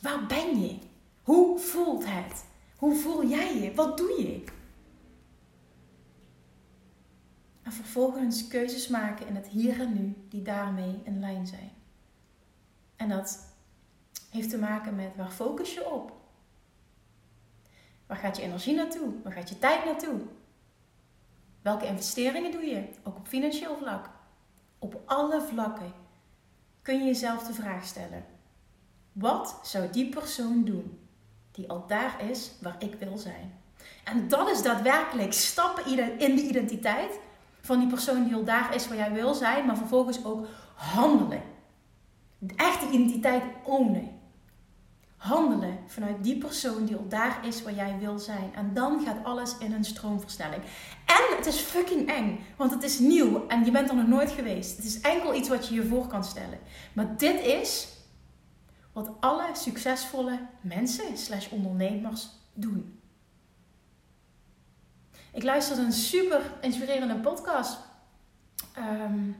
Waar 0.00 0.26
ben 0.26 0.60
je? 0.60 0.76
Hoe 1.22 1.58
voelt 1.58 2.04
het? 2.06 2.44
Hoe 2.76 2.94
voel 2.94 3.26
jij 3.26 3.60
je? 3.60 3.74
Wat 3.74 3.96
doe 3.96 4.22
je? 4.22 4.44
En 7.62 7.72
vervolgens 7.72 8.46
keuzes 8.46 8.88
maken 8.88 9.26
in 9.26 9.34
het 9.34 9.46
hier 9.46 9.80
en 9.80 9.92
nu 9.92 10.14
die 10.28 10.42
daarmee 10.42 11.00
in 11.02 11.20
lijn 11.20 11.46
zijn. 11.46 11.70
En 12.96 13.08
dat 13.08 13.54
heeft 14.30 14.50
te 14.50 14.58
maken 14.58 14.96
met 14.96 15.16
waar 15.16 15.30
focus 15.30 15.74
je 15.74 15.90
op? 15.90 16.12
Waar 18.06 18.16
gaat 18.16 18.36
je 18.36 18.42
energie 18.42 18.74
naartoe? 18.74 19.12
Waar 19.22 19.32
gaat 19.32 19.48
je 19.48 19.58
tijd 19.58 19.84
naartoe? 19.84 20.20
Welke 21.62 21.86
investeringen 21.86 22.52
doe 22.52 22.64
je? 22.64 22.88
Ook 23.02 23.16
op 23.16 23.28
financieel 23.28 23.76
vlak. 23.76 24.10
Op 24.78 25.00
alle 25.04 25.42
vlakken 25.42 25.92
kun 26.82 26.98
je 26.98 27.04
jezelf 27.04 27.46
de 27.46 27.54
vraag 27.54 27.84
stellen: 27.84 28.24
wat 29.12 29.60
zou 29.62 29.90
die 29.90 30.08
persoon 30.08 30.64
doen 30.64 31.05
die 31.56 31.70
al 31.70 31.84
daar 31.86 32.16
is 32.30 32.50
waar 32.60 32.76
ik 32.78 32.94
wil 32.98 33.18
zijn. 33.18 33.54
En 34.04 34.28
dat 34.28 34.50
is 34.50 34.62
daadwerkelijk 34.62 35.32
stappen 35.32 35.86
in 36.18 36.36
de 36.36 36.42
identiteit 36.42 37.18
van 37.60 37.78
die 37.78 37.88
persoon 37.88 38.24
die 38.24 38.34
al 38.34 38.44
daar 38.44 38.74
is 38.74 38.88
waar 38.88 38.96
jij 38.96 39.12
wil 39.12 39.34
zijn, 39.34 39.66
maar 39.66 39.76
vervolgens 39.76 40.24
ook 40.24 40.46
handelen. 40.74 41.42
De 42.38 42.54
echte 42.56 42.86
identiteit 42.86 43.42
ownen. 43.64 44.14
Handelen 45.16 45.78
vanuit 45.86 46.24
die 46.24 46.38
persoon 46.38 46.84
die 46.84 46.96
al 46.96 47.08
daar 47.08 47.46
is 47.46 47.62
waar 47.62 47.74
jij 47.74 47.96
wil 48.00 48.18
zijn. 48.18 48.50
En 48.54 48.70
dan 48.74 49.02
gaat 49.04 49.24
alles 49.24 49.58
in 49.58 49.72
een 49.72 49.84
stroomversnelling. 49.84 50.62
En 51.06 51.36
het 51.36 51.46
is 51.46 51.58
fucking 51.58 52.08
eng, 52.08 52.40
want 52.56 52.70
het 52.70 52.82
is 52.82 52.98
nieuw 52.98 53.46
en 53.48 53.64
je 53.64 53.70
bent 53.70 53.88
er 53.88 53.96
nog 53.96 54.06
nooit 54.06 54.30
geweest. 54.30 54.76
Het 54.76 54.86
is 54.86 55.00
enkel 55.00 55.34
iets 55.34 55.48
wat 55.48 55.68
je 55.68 55.74
je 55.74 55.86
voor 55.86 56.06
kan 56.06 56.24
stellen. 56.24 56.58
Maar 56.92 57.16
dit 57.16 57.40
is 57.40 57.95
wat 58.96 59.10
alle 59.20 59.48
succesvolle 59.52 60.38
mensen 60.60 61.16
slash 61.16 61.48
ondernemers 61.48 62.28
doen. 62.54 63.00
Ik 65.32 65.42
luisterde 65.42 65.82
een 65.82 65.92
super 65.92 66.52
inspirerende 66.60 67.14
podcast 67.14 67.78
um, 68.78 69.36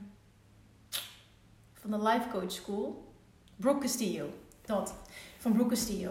van 1.73 1.91
de 1.91 2.03
Life 2.03 2.29
Coach 2.29 2.53
School. 2.53 3.15
Brooke 3.57 3.81
Castillo. 3.81 4.29
Dat. 4.65 4.95
Van 5.39 5.53
Brooke 5.53 5.71
Castillo. 5.71 6.11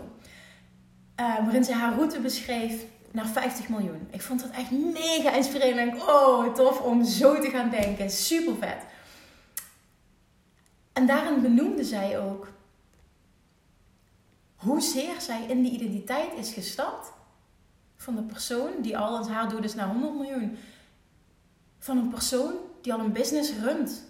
Uh, 1.20 1.36
waarin 1.36 1.64
ze 1.64 1.74
haar 1.74 1.94
route 1.96 2.20
beschreef 2.20 2.86
naar 3.12 3.28
50 3.28 3.70
miljoen. 3.70 4.08
Ik 4.12 4.22
vond 4.22 4.42
dat 4.42 4.52
echt 4.52 4.72
mega 4.72 5.32
inspirerend. 5.32 5.92
En 5.92 6.02
oh, 6.02 6.54
tof 6.54 6.82
om 6.82 7.04
zo 7.04 7.40
te 7.40 7.50
gaan 7.50 7.70
denken. 7.70 8.10
Super 8.10 8.56
vet. 8.56 8.86
En 10.94 11.06
daarin 11.08 11.42
benoemde 11.42 11.84
zij 11.84 12.20
ook 12.20 12.54
hoezeer 14.65 15.22
zij 15.22 15.45
in 15.48 15.62
die 15.62 15.72
identiteit 15.72 16.34
is 16.38 16.53
gestapt 16.53 17.12
van 17.95 18.15
de 18.15 18.22
persoon 18.22 18.72
die 18.81 18.98
al 18.98 19.17
het 19.17 19.27
haar 19.27 19.50
doet 19.50 19.63
is 19.63 19.75
naar 19.75 19.88
100 19.88 20.13
miljoen. 20.13 20.57
Van 21.79 21.98
een 21.98 22.10
persoon 22.10 22.53
die 22.81 22.93
al 22.93 23.00
een 23.00 23.12
business 23.12 23.53
runt 23.53 24.03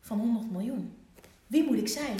van 0.00 0.18
100 0.18 0.50
miljoen. 0.50 0.96
Wie 1.46 1.64
moet 1.64 1.76
ik 1.76 1.88
zijn? 1.88 2.16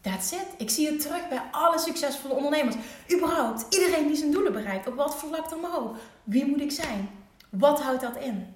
That's 0.00 0.32
it. 0.32 0.46
Ik 0.58 0.70
zie 0.70 0.86
het 0.86 1.00
terug 1.00 1.28
bij 1.28 1.42
alle 1.50 1.78
succesvolle 1.78 2.34
ondernemers. 2.34 2.76
Überhaupt, 3.14 3.74
iedereen 3.74 4.06
die 4.06 4.16
zijn 4.16 4.30
doelen 4.30 4.52
bereikt, 4.52 4.86
op 4.86 4.94
wat 4.94 5.16
vlak 5.16 5.50
dan 5.50 5.74
ook. 5.74 5.96
Wie 6.24 6.46
moet 6.46 6.60
ik 6.60 6.70
zijn? 6.70 7.08
Wat 7.50 7.82
houdt 7.82 8.00
dat 8.00 8.16
in? 8.16 8.46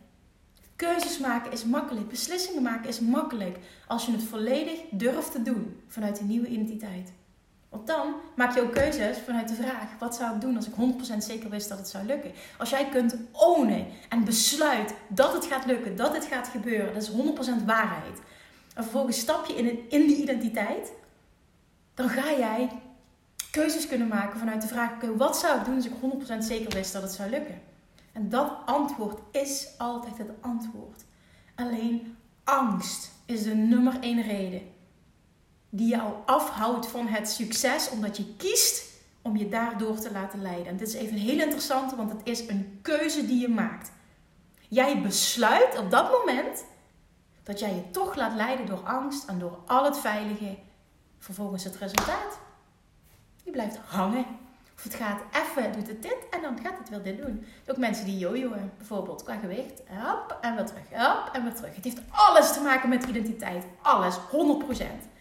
Keuzes 0.76 1.18
maken 1.18 1.52
is 1.52 1.64
makkelijk. 1.64 2.09
Beslissingen 2.09 2.62
maken 2.62 2.88
is 2.88 3.00
makkelijk. 3.00 3.59
Als 3.87 4.06
je 4.06 4.12
het 4.12 4.23
volledig 4.23 4.80
durft 4.90 5.32
te 5.32 5.42
doen 5.42 5.82
vanuit 5.88 6.21
een 6.21 6.26
nieuwe 6.26 6.49
identiteit. 6.49 7.12
Want 7.73 7.87
dan 7.87 8.14
maak 8.37 8.55
je 8.55 8.62
ook 8.62 8.73
keuzes 8.73 9.19
vanuit 9.19 9.49
de 9.49 9.55
vraag: 9.55 9.99
wat 9.99 10.14
zou 10.14 10.35
ik 10.35 10.41
doen 10.41 10.57
als 10.57 10.67
ik 10.67 10.73
100% 11.14 11.17
zeker 11.19 11.50
wist 11.50 11.69
dat 11.69 11.79
het 11.79 11.88
zou 11.88 12.05
lukken? 12.05 12.33
Als 12.59 12.71
jij 12.71 12.88
kunt 12.88 13.17
ownen 13.33 13.87
en 14.09 14.25
besluit 14.25 14.95
dat 15.09 15.33
het 15.33 15.45
gaat 15.45 15.67
lukken, 15.67 15.97
dat 15.97 16.14
het 16.14 16.25
gaat 16.25 16.49
gebeuren, 16.49 16.95
dat 16.95 17.02
is 17.02 17.11
100% 17.11 17.64
waarheid. 17.64 18.19
En 18.75 18.83
vervolgens 18.83 19.19
stap 19.19 19.47
je 19.47 19.55
in, 19.55 19.91
in 19.91 20.07
die 20.07 20.17
identiteit, 20.17 20.93
dan 21.95 22.09
ga 22.09 22.31
jij 22.38 22.69
keuzes 23.50 23.87
kunnen 23.87 24.09
maken 24.09 24.38
vanuit 24.38 24.62
de 24.62 24.69
vraag: 24.69 24.91
wat 25.17 25.38
zou 25.38 25.59
ik 25.59 25.64
doen 25.64 25.75
als 25.75 25.87
ik 25.87 25.93
100% 26.35 26.38
zeker 26.38 26.71
wist 26.71 26.93
dat 26.93 27.02
het 27.02 27.12
zou 27.12 27.31
lukken? 27.31 27.61
En 28.12 28.29
dat 28.29 28.52
antwoord 28.64 29.19
is 29.31 29.69
altijd 29.79 30.19
het 30.19 30.31
antwoord. 30.41 31.05
Alleen 31.55 32.17
angst 32.45 33.11
is 33.26 33.43
de 33.43 33.55
nummer 33.55 33.97
één 34.00 34.23
reden 34.23 34.62
die 35.75 35.88
jou 35.88 36.12
afhoudt 36.26 36.87
van 36.87 37.07
het 37.07 37.31
succes, 37.31 37.91
omdat 37.91 38.17
je 38.17 38.35
kiest 38.37 38.85
om 39.23 39.37
je 39.37 39.49
daardoor 39.49 39.99
te 39.99 40.12
laten 40.12 40.43
leiden. 40.43 40.67
En 40.67 40.76
dit 40.76 40.88
is 40.88 40.95
even 40.95 41.17
heel 41.17 41.41
interessant, 41.41 41.95
want 41.95 42.11
het 42.11 42.21
is 42.25 42.49
een 42.49 42.79
keuze 42.83 43.26
die 43.26 43.41
je 43.41 43.49
maakt. 43.49 43.93
Jij 44.69 45.00
besluit 45.00 45.79
op 45.79 45.91
dat 45.91 46.11
moment 46.11 46.64
dat 47.43 47.59
jij 47.59 47.75
je 47.75 47.91
toch 47.91 48.14
laat 48.14 48.35
leiden 48.35 48.67
door 48.67 48.81
angst 48.85 49.29
en 49.29 49.38
door 49.38 49.59
al 49.67 49.85
het 49.85 49.99
veilige. 49.99 50.57
Vervolgens 51.19 51.64
het 51.64 51.76
resultaat. 51.76 52.38
Je 53.45 53.50
blijft 53.50 53.76
hangen. 53.76 54.25
Of 54.75 54.83
het 54.83 54.95
gaat 54.95 55.21
even, 55.33 55.73
doet 55.73 55.88
het 55.88 56.02
dit 56.02 56.19
en 56.31 56.43
dan 56.43 56.59
gaat 56.62 56.79
het 56.79 56.88
weer 56.88 57.02
dit 57.02 57.23
doen. 57.23 57.47
Ook 57.67 57.76
mensen 57.76 58.05
die 58.05 58.19
jojoen, 58.19 58.71
bijvoorbeeld 58.76 59.23
qua 59.23 59.37
gewicht. 59.37 59.83
Hop, 59.88 60.38
en 60.41 60.55
weer 60.55 60.67
terug, 60.67 60.88
hop, 60.91 61.31
en 61.33 61.43
weer 61.43 61.55
terug. 61.55 61.75
Het 61.75 61.85
heeft 61.85 62.00
alles 62.11 62.52
te 62.52 62.61
maken 62.61 62.88
met 62.88 63.05
identiteit. 63.05 63.64
Alles, 63.83 64.19
100%. 64.19 65.12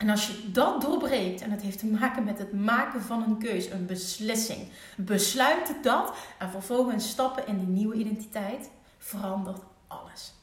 En 0.00 0.08
als 0.08 0.26
je 0.26 0.50
dat 0.50 0.80
doorbreekt, 0.80 1.40
en 1.40 1.50
het 1.50 1.62
heeft 1.62 1.78
te 1.78 1.86
maken 1.86 2.24
met 2.24 2.38
het 2.38 2.52
maken 2.52 3.02
van 3.02 3.22
een 3.22 3.38
keuze, 3.38 3.70
een 3.70 3.86
beslissing, 3.86 4.68
besluiten 4.96 5.82
dat 5.82 6.16
en 6.38 6.50
vervolgens 6.50 7.08
stappen 7.08 7.46
in 7.46 7.58
die 7.58 7.66
nieuwe 7.66 7.94
identiteit, 7.94 8.70
verandert 8.98 9.62
alles. 9.86 10.34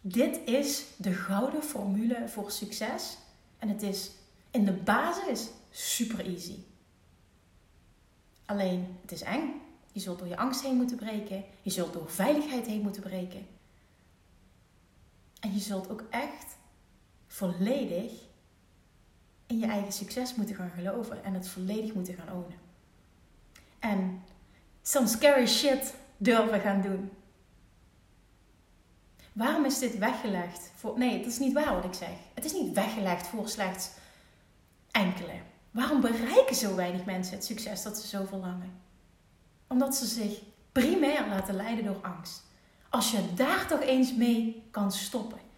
Dit 0.00 0.40
is 0.44 0.84
de 0.96 1.12
gouden 1.12 1.62
formule 1.62 2.28
voor 2.28 2.50
succes 2.50 3.18
en 3.58 3.68
het 3.68 3.82
is 3.82 4.10
in 4.50 4.64
de 4.64 4.72
basis 4.72 5.48
super 5.70 6.26
easy. 6.26 6.56
Alleen 8.44 8.98
het 9.00 9.12
is 9.12 9.22
eng. 9.22 9.62
Je 9.92 10.00
zult 10.00 10.18
door 10.18 10.28
je 10.28 10.36
angst 10.36 10.62
heen 10.62 10.76
moeten 10.76 10.96
breken. 10.96 11.44
Je 11.62 11.70
zult 11.70 11.92
door 11.92 12.10
veiligheid 12.10 12.66
heen 12.66 12.82
moeten 12.82 13.02
breken. 13.02 13.46
En 15.40 15.52
je 15.52 15.60
zult 15.60 15.90
ook 15.90 16.04
echt 16.10 16.58
volledig 17.30 18.12
in 19.46 19.58
je 19.58 19.66
eigen 19.66 19.92
succes 19.92 20.34
moeten 20.34 20.54
gaan 20.54 20.70
geloven 20.70 21.24
en 21.24 21.34
het 21.34 21.48
volledig 21.48 21.94
moeten 21.94 22.14
gaan 22.14 22.32
ownen. 22.36 22.58
En 23.78 24.22
some 24.82 25.06
scary 25.06 25.46
shit 25.46 25.94
durven 26.16 26.60
gaan 26.60 26.80
doen. 26.80 27.10
Waarom 29.32 29.64
is 29.64 29.78
dit 29.78 29.98
weggelegd? 29.98 30.70
Voor, 30.74 30.98
nee, 30.98 31.18
het 31.18 31.26
is 31.26 31.38
niet 31.38 31.52
waar 31.52 31.74
wat 31.74 31.84
ik 31.84 31.94
zeg. 31.94 32.12
Het 32.34 32.44
is 32.44 32.52
niet 32.52 32.74
weggelegd 32.74 33.26
voor 33.26 33.48
slechts 33.48 33.90
enkele. 34.90 35.40
Waarom 35.70 36.00
bereiken 36.00 36.56
zo 36.56 36.74
weinig 36.74 37.04
mensen 37.04 37.34
het 37.34 37.44
succes 37.44 37.82
dat 37.82 37.98
ze 37.98 38.06
zo 38.06 38.24
verlangen? 38.24 38.80
Omdat 39.66 39.96
ze 39.96 40.06
zich 40.06 40.42
primair 40.72 41.28
laten 41.28 41.54
leiden 41.54 41.84
door 41.84 42.00
angst. 42.02 42.42
Als 42.88 43.10
je 43.10 43.34
daar 43.34 43.66
toch 43.66 43.80
eens 43.80 44.14
mee 44.14 44.68
kan 44.70 44.92
stoppen. 44.92 45.49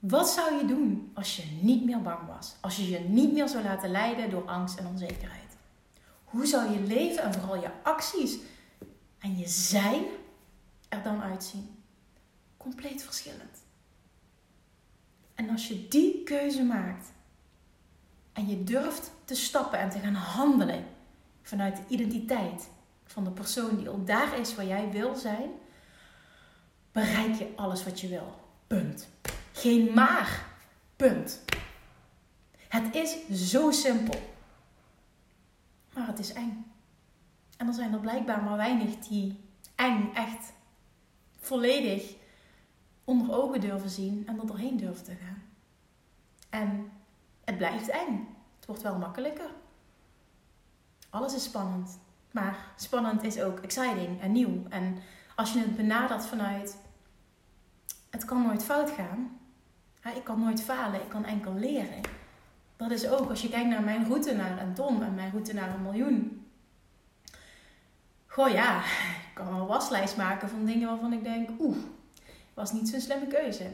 Wat 0.00 0.30
zou 0.30 0.54
je 0.54 0.64
doen 0.64 1.10
als 1.14 1.36
je 1.36 1.58
niet 1.60 1.84
meer 1.84 2.02
bang 2.02 2.26
was? 2.26 2.56
Als 2.60 2.76
je 2.76 2.88
je 2.88 2.98
niet 2.98 3.32
meer 3.32 3.48
zou 3.48 3.64
laten 3.64 3.90
leiden 3.90 4.30
door 4.30 4.46
angst 4.46 4.78
en 4.78 4.86
onzekerheid? 4.86 5.56
Hoe 6.24 6.46
zou 6.46 6.72
je 6.72 6.80
leven 6.80 7.22
en 7.22 7.32
vooral 7.32 7.60
je 7.60 7.70
acties 7.82 8.38
en 9.18 9.38
je 9.38 9.48
zijn 9.48 10.04
er 10.88 11.02
dan 11.02 11.22
uitzien? 11.22 11.82
Compleet 12.56 13.02
verschillend. 13.02 13.62
En 15.34 15.50
als 15.50 15.68
je 15.68 15.88
die 15.88 16.22
keuze 16.22 16.62
maakt 16.62 17.12
en 18.32 18.48
je 18.48 18.64
durft 18.64 19.12
te 19.24 19.34
stappen 19.34 19.78
en 19.78 19.90
te 19.90 19.98
gaan 19.98 20.14
handelen 20.14 20.84
vanuit 21.42 21.76
de 21.76 21.82
identiteit 21.88 22.68
van 23.04 23.24
de 23.24 23.30
persoon 23.30 23.76
die 23.76 23.88
al 23.88 24.04
daar 24.04 24.38
is 24.38 24.54
waar 24.54 24.66
jij 24.66 24.90
wil 24.90 25.14
zijn, 25.14 25.50
bereik 26.92 27.34
je 27.34 27.52
alles 27.56 27.84
wat 27.84 28.00
je 28.00 28.08
wil. 28.08 28.34
Punt. 28.66 29.08
Geen 29.60 29.94
maar. 29.94 30.46
Punt. 30.96 31.44
Het 32.68 32.94
is 32.94 33.28
zo 33.50 33.70
simpel. 33.70 34.32
Maar 35.94 36.06
het 36.06 36.18
is 36.18 36.32
eng. 36.32 36.72
En 37.56 37.66
er 37.66 37.72
zijn 37.72 37.92
er 37.92 38.00
blijkbaar 38.00 38.42
maar 38.42 38.56
weinig 38.56 38.98
die 38.98 39.40
eng 39.74 40.10
echt 40.14 40.52
volledig 41.40 42.14
onder 43.04 43.34
ogen 43.34 43.60
durven 43.60 43.90
zien 43.90 44.26
en 44.26 44.40
er 44.40 44.46
doorheen 44.46 44.76
durven 44.76 45.04
te 45.04 45.14
gaan. 45.14 45.42
En 46.50 46.92
het 47.44 47.56
blijft 47.56 47.88
eng. 47.88 48.28
Het 48.56 48.66
wordt 48.66 48.82
wel 48.82 48.98
makkelijker. 48.98 49.50
Alles 51.10 51.34
is 51.34 51.44
spannend. 51.44 51.98
Maar 52.30 52.72
spannend 52.76 53.22
is 53.22 53.40
ook 53.40 53.58
exciting 53.58 54.20
en 54.20 54.32
nieuw. 54.32 54.62
En 54.68 54.98
als 55.36 55.52
je 55.52 55.58
het 55.58 55.76
benadert 55.76 56.26
vanuit 56.26 56.76
het 58.10 58.24
kan 58.24 58.42
nooit 58.42 58.64
fout 58.64 58.90
gaan. 58.90 59.39
Ik 60.04 60.24
kan 60.24 60.40
nooit 60.40 60.62
falen, 60.62 61.00
ik 61.00 61.08
kan 61.08 61.24
enkel 61.24 61.54
leren. 61.54 62.00
Dat 62.76 62.90
is 62.90 63.08
ook 63.08 63.30
als 63.30 63.42
je 63.42 63.48
kijkt 63.48 63.68
naar 63.68 63.82
mijn 63.82 64.06
route 64.06 64.34
naar 64.34 64.60
een 64.60 64.74
ton 64.74 65.02
en 65.02 65.14
mijn 65.14 65.30
route 65.30 65.54
naar 65.54 65.74
een 65.74 65.82
miljoen. 65.82 66.46
Goh 68.26 68.50
ja, 68.50 68.78
ik 69.28 69.34
kan 69.34 69.46
wel 69.46 69.60
een 69.60 69.66
waslijst 69.66 70.16
maken 70.16 70.48
van 70.48 70.64
dingen 70.64 70.88
waarvan 70.88 71.12
ik 71.12 71.24
denk, 71.24 71.48
oeh, 71.58 71.76
was 72.54 72.72
niet 72.72 72.88
zo'n 72.88 73.00
slimme 73.00 73.26
keuze. 73.26 73.70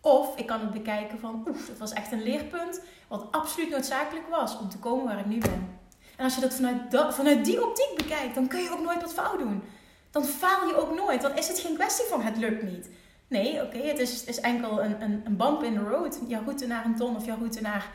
Of 0.00 0.36
ik 0.38 0.46
kan 0.46 0.60
het 0.60 0.70
bekijken 0.70 1.18
van, 1.18 1.44
oeh, 1.48 1.66
dat 1.66 1.78
was 1.78 1.92
echt 1.92 2.12
een 2.12 2.22
leerpunt 2.22 2.80
wat 3.08 3.26
absoluut 3.30 3.70
noodzakelijk 3.70 4.28
was 4.28 4.58
om 4.58 4.68
te 4.68 4.78
komen 4.78 5.04
waar 5.04 5.18
ik 5.18 5.26
nu 5.26 5.38
ben. 5.38 5.78
En 6.16 6.24
als 6.24 6.34
je 6.34 6.40
dat 6.40 6.54
vanuit, 6.54 7.14
vanuit 7.14 7.44
die 7.44 7.64
optiek 7.64 7.96
bekijkt, 7.96 8.34
dan 8.34 8.48
kun 8.48 8.62
je 8.62 8.70
ook 8.70 8.82
nooit 8.82 9.02
wat 9.02 9.12
fout 9.12 9.38
doen. 9.38 9.62
Dan 10.10 10.24
faal 10.24 10.66
je 10.66 10.76
ook 10.76 10.94
nooit. 10.94 11.22
Dan 11.22 11.36
is 11.36 11.48
het 11.48 11.58
geen 11.58 11.74
kwestie 11.74 12.04
van 12.04 12.22
het 12.22 12.36
lukt 12.36 12.62
niet. 12.62 12.88
Nee, 13.28 13.62
oké, 13.62 13.78
het 13.78 13.98
is, 13.98 14.24
is 14.24 14.40
enkel 14.40 14.82
een, 14.82 15.02
een, 15.02 15.22
een 15.24 15.36
bump 15.36 15.62
in 15.62 15.74
the 15.74 15.80
road. 15.80 16.20
Jouw 16.28 16.44
route 16.44 16.66
naar 16.66 16.84
een 16.84 16.96
ton 16.96 17.16
of 17.16 17.24
jouw 17.24 17.36
route 17.36 17.60
naar 17.60 17.90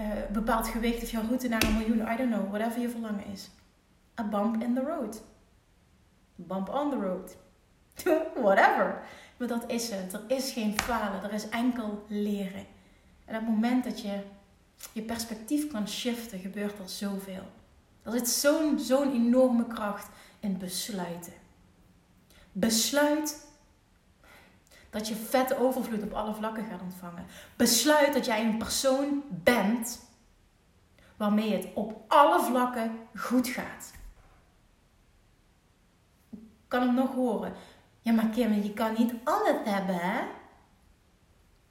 uh, 0.00 0.06
bepaald 0.32 0.68
gewicht 0.68 1.02
of 1.02 1.10
jouw 1.10 1.22
route 1.22 1.48
naar 1.48 1.62
een 1.62 1.78
miljoen, 1.78 2.12
I 2.12 2.16
don't 2.16 2.32
know, 2.32 2.50
whatever 2.50 2.80
je 2.80 2.88
verlangen 2.88 3.26
is. 3.32 3.50
A 4.20 4.24
bump 4.24 4.62
in 4.62 4.74
the 4.74 4.80
road. 4.80 5.22
Bump 6.34 6.68
on 6.68 6.90
the 6.90 6.96
road. 6.96 7.36
whatever. 8.46 9.02
Maar 9.36 9.48
dat 9.48 9.64
is 9.66 9.90
het. 9.90 10.12
Er 10.12 10.22
is 10.26 10.52
geen 10.52 10.80
falen, 10.80 11.22
er 11.22 11.32
is 11.32 11.48
enkel 11.48 12.04
leren. 12.08 12.66
En 13.24 13.34
op 13.34 13.40
het 13.40 13.48
moment 13.48 13.84
dat 13.84 14.00
je 14.00 14.20
je 14.92 15.02
perspectief 15.02 15.70
kan 15.70 15.88
shiften, 15.88 16.38
gebeurt 16.38 16.78
er 16.78 16.88
zoveel. 16.88 17.42
Er 18.02 18.12
zit 18.12 18.28
zo'n 18.28 18.78
zo'n 18.78 19.12
enorme 19.12 19.66
kracht 19.66 20.08
in 20.40 20.58
besluiten. 20.58 21.32
Besluit 22.52 23.45
dat 24.96 25.08
je 25.08 25.14
vette 25.14 25.58
overvloed 25.58 26.02
op 26.02 26.12
alle 26.12 26.34
vlakken 26.34 26.64
gaat 26.64 26.80
ontvangen. 26.80 27.26
Besluit 27.56 28.12
dat 28.12 28.26
jij 28.26 28.44
een 28.44 28.58
persoon 28.58 29.22
bent 29.28 30.00
waarmee 31.16 31.52
het 31.52 31.68
op 31.74 32.04
alle 32.08 32.42
vlakken 32.42 32.98
goed 33.14 33.48
gaat. 33.48 33.92
Ik 36.30 36.38
kan 36.68 36.80
hem 36.80 36.94
nog 36.94 37.14
horen. 37.14 37.52
Ja, 38.00 38.12
maar 38.12 38.28
Kim, 38.28 38.52
je 38.52 38.72
kan 38.72 38.94
niet 38.98 39.14
alles 39.24 39.56
hebben, 39.64 39.94
hè? 39.94 40.20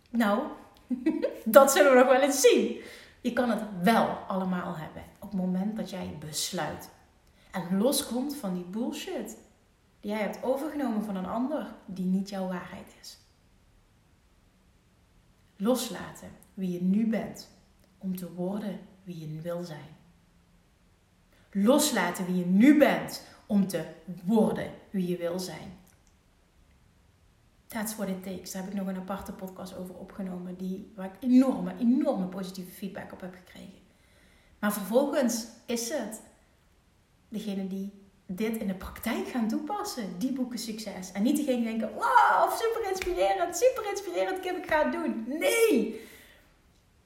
Nou, 0.09 0.41
dat 1.45 1.71
zullen 1.71 1.91
we 1.91 1.97
nog 1.97 2.07
wel 2.07 2.21
eens 2.21 2.41
zien. 2.41 2.81
Je 3.21 3.33
kan 3.33 3.49
het 3.49 3.61
wel 3.81 4.07
allemaal 4.27 4.75
hebben 4.75 5.03
op 5.19 5.31
het 5.31 5.39
moment 5.39 5.75
dat 5.77 5.89
jij 5.89 6.17
besluit. 6.19 6.89
En 7.51 7.77
loskomt 7.77 8.35
van 8.35 8.53
die 8.53 8.65
bullshit 8.65 9.38
jij 10.05 10.19
hebt 10.19 10.43
overgenomen 10.43 11.03
van 11.03 11.15
een 11.15 11.25
ander 11.25 11.75
die 11.85 12.05
niet 12.05 12.29
jouw 12.29 12.47
waarheid 12.47 12.95
is. 13.01 13.17
Loslaten 15.55 16.29
wie 16.53 16.71
je 16.71 16.81
nu 16.81 17.07
bent 17.09 17.49
om 17.97 18.15
te 18.15 18.33
worden 18.33 18.79
wie 19.03 19.19
je 19.19 19.41
wil 19.41 19.63
zijn. 19.63 19.95
Loslaten 21.51 22.25
wie 22.25 22.35
je 22.35 22.45
nu 22.45 22.77
bent 22.77 23.27
om 23.45 23.67
te 23.67 23.85
worden 24.23 24.71
wie 24.89 25.07
je 25.07 25.17
wil 25.17 25.39
zijn. 25.39 25.77
That's 27.67 27.95
what 27.95 28.09
it 28.09 28.23
takes. 28.23 28.51
Daar 28.51 28.63
heb 28.63 28.71
ik 28.71 28.77
nog 28.77 28.87
een 28.87 28.97
aparte 28.97 29.31
podcast 29.31 29.75
over 29.75 29.95
opgenomen, 29.95 30.57
die, 30.57 30.91
waar 30.95 31.05
ik 31.05 31.23
enorme, 31.29 31.77
enorme 31.77 32.25
positieve 32.25 32.71
feedback 32.71 33.11
op 33.11 33.21
heb 33.21 33.35
gekregen. 33.35 33.79
Maar 34.59 34.73
vervolgens 34.73 35.47
is 35.65 35.89
het 35.89 36.21
degene 37.29 37.67
die 37.67 38.04
dit 38.25 38.57
in 38.57 38.67
de 38.67 38.73
praktijk 38.73 39.27
gaan 39.27 39.47
toepassen, 39.47 40.19
die 40.19 40.31
boeken 40.31 40.59
succes. 40.59 41.11
En 41.11 41.23
niet 41.23 41.38
degene 41.38 41.63
denken, 41.63 41.93
wow, 41.93 42.51
super 42.51 42.89
inspirerend, 42.89 43.57
super 43.57 43.89
inspirerend, 43.89 44.39
Kim, 44.39 44.55
ik 44.55 44.69
ga 44.69 44.83
het 44.83 44.91
doen. 44.91 45.25
Nee! 45.27 46.01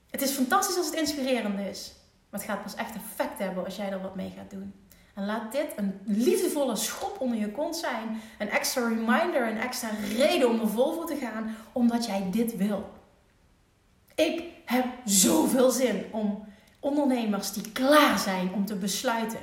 Het 0.10 0.21
is 0.21 0.32
fantastisch 0.32 0.77
als 0.77 0.86
het 0.86 0.95
inspirerend 0.95 1.60
is. 1.60 1.93
Maar 2.29 2.39
het 2.39 2.49
gaat 2.49 2.63
pas 2.63 2.75
echt 2.75 2.95
effect 2.95 3.39
hebben 3.39 3.65
als 3.65 3.75
jij 3.75 3.91
er 3.91 4.01
wat 4.01 4.15
mee 4.15 4.34
gaat 4.38 4.49
doen. 4.49 4.73
En 5.15 5.25
laat 5.25 5.51
dit 5.51 5.67
een 5.75 5.99
liefdevolle 6.05 6.75
schop 6.75 7.21
onder 7.21 7.38
je 7.38 7.51
kont 7.51 7.75
zijn. 7.75 8.21
Een 8.38 8.49
extra 8.49 8.88
reminder, 8.88 9.47
een 9.47 9.58
extra 9.58 9.89
reden 10.17 10.49
om 10.49 10.60
er 10.60 10.69
vol 10.69 10.93
voor 10.93 11.05
te 11.05 11.15
gaan. 11.15 11.55
Omdat 11.71 12.05
jij 12.05 12.27
dit 12.32 12.58
wil. 12.58 12.89
Ik 14.15 14.43
heb 14.65 14.86
zoveel 15.05 15.71
zin 15.71 16.05
om 16.12 16.47
ondernemers 16.79 17.53
die 17.53 17.71
klaar 17.71 18.19
zijn 18.19 18.53
om 18.53 18.65
te 18.65 18.75
besluiten 18.75 19.39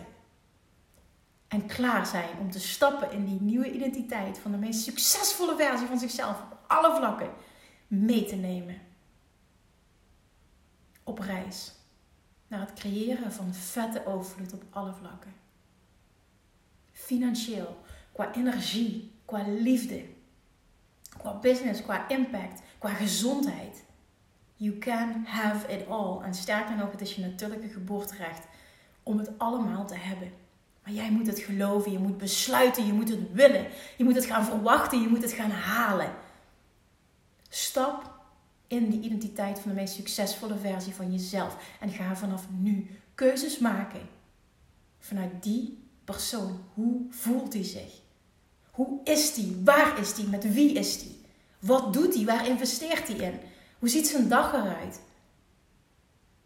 en 1.48 1.66
klaar 1.66 2.06
zijn 2.06 2.38
om 2.40 2.50
te 2.50 2.60
stappen 2.60 3.12
in 3.12 3.24
die 3.24 3.40
nieuwe 3.40 3.72
identiteit 3.72 4.38
van 4.38 4.50
de 4.50 4.56
meest 4.56 4.82
succesvolle 4.82 5.56
versie 5.56 5.86
van 5.86 5.98
zichzelf 5.98 6.42
op 6.42 6.58
alle 6.66 6.96
vlakken 6.96 7.30
mee 7.86 8.24
te 8.24 8.36
nemen. 8.36 8.80
Op 11.02 11.18
reis 11.18 11.72
naar 12.48 12.60
het 12.60 12.72
creëren 12.72 13.32
van 13.32 13.54
vette 13.54 14.06
overvloed 14.06 14.52
op 14.52 14.62
alle 14.70 14.92
vlakken. 14.92 15.34
Financieel, 16.92 17.76
qua 18.12 18.34
energie, 18.34 19.12
qua 19.24 19.44
liefde, 19.46 20.04
qua 21.18 21.38
business, 21.38 21.82
qua 21.82 22.08
impact, 22.08 22.62
qua 22.78 22.88
gezondheid. 22.88 23.84
You 24.56 24.78
can 24.78 25.24
have 25.24 25.72
it 25.72 25.88
all. 25.88 26.22
En 26.22 26.34
sterker 26.34 26.76
nog, 26.76 26.90
het 26.90 27.00
is 27.00 27.14
je 27.14 27.20
natuurlijke 27.20 27.68
geboorterecht 27.68 28.46
om 29.02 29.18
het 29.18 29.38
allemaal 29.38 29.86
te 29.86 29.96
hebben. 29.96 30.32
Maar 30.86 30.94
jij 30.94 31.10
moet 31.10 31.26
het 31.26 31.38
geloven, 31.38 31.92
je 31.92 31.98
moet 31.98 32.18
besluiten, 32.18 32.86
je 32.86 32.92
moet 32.92 33.08
het 33.08 33.32
willen. 33.32 33.66
Je 33.96 34.04
moet 34.04 34.14
het 34.14 34.24
gaan 34.24 34.44
verwachten, 34.44 35.00
je 35.00 35.08
moet 35.08 35.22
het 35.22 35.32
gaan 35.32 35.50
halen. 35.50 36.14
Stap 37.48 38.14
in 38.66 38.90
die 38.90 39.00
identiteit 39.00 39.58
van 39.58 39.70
de 39.70 39.76
meest 39.76 39.94
succesvolle 39.94 40.56
versie 40.56 40.94
van 40.94 41.12
jezelf. 41.12 41.56
En 41.80 41.90
ga 41.90 42.16
vanaf 42.16 42.46
nu 42.58 42.90
keuzes 43.14 43.58
maken. 43.58 44.00
Vanuit 44.98 45.42
die 45.42 45.78
persoon. 46.04 46.60
Hoe 46.74 47.06
voelt 47.10 47.52
hij 47.52 47.64
zich? 47.64 48.00
Hoe 48.70 49.00
is 49.04 49.34
die? 49.34 49.60
Waar 49.64 49.98
is 49.98 50.14
die? 50.14 50.26
Met 50.26 50.52
wie 50.52 50.72
is 50.72 51.02
die? 51.02 51.20
Wat 51.58 51.92
doet 51.92 52.14
hij? 52.14 52.24
Waar 52.24 52.48
investeert 52.48 53.08
hij 53.08 53.16
in? 53.16 53.40
Hoe 53.78 53.88
ziet 53.88 54.06
zijn 54.06 54.28
dag 54.28 54.52
eruit? 54.52 55.00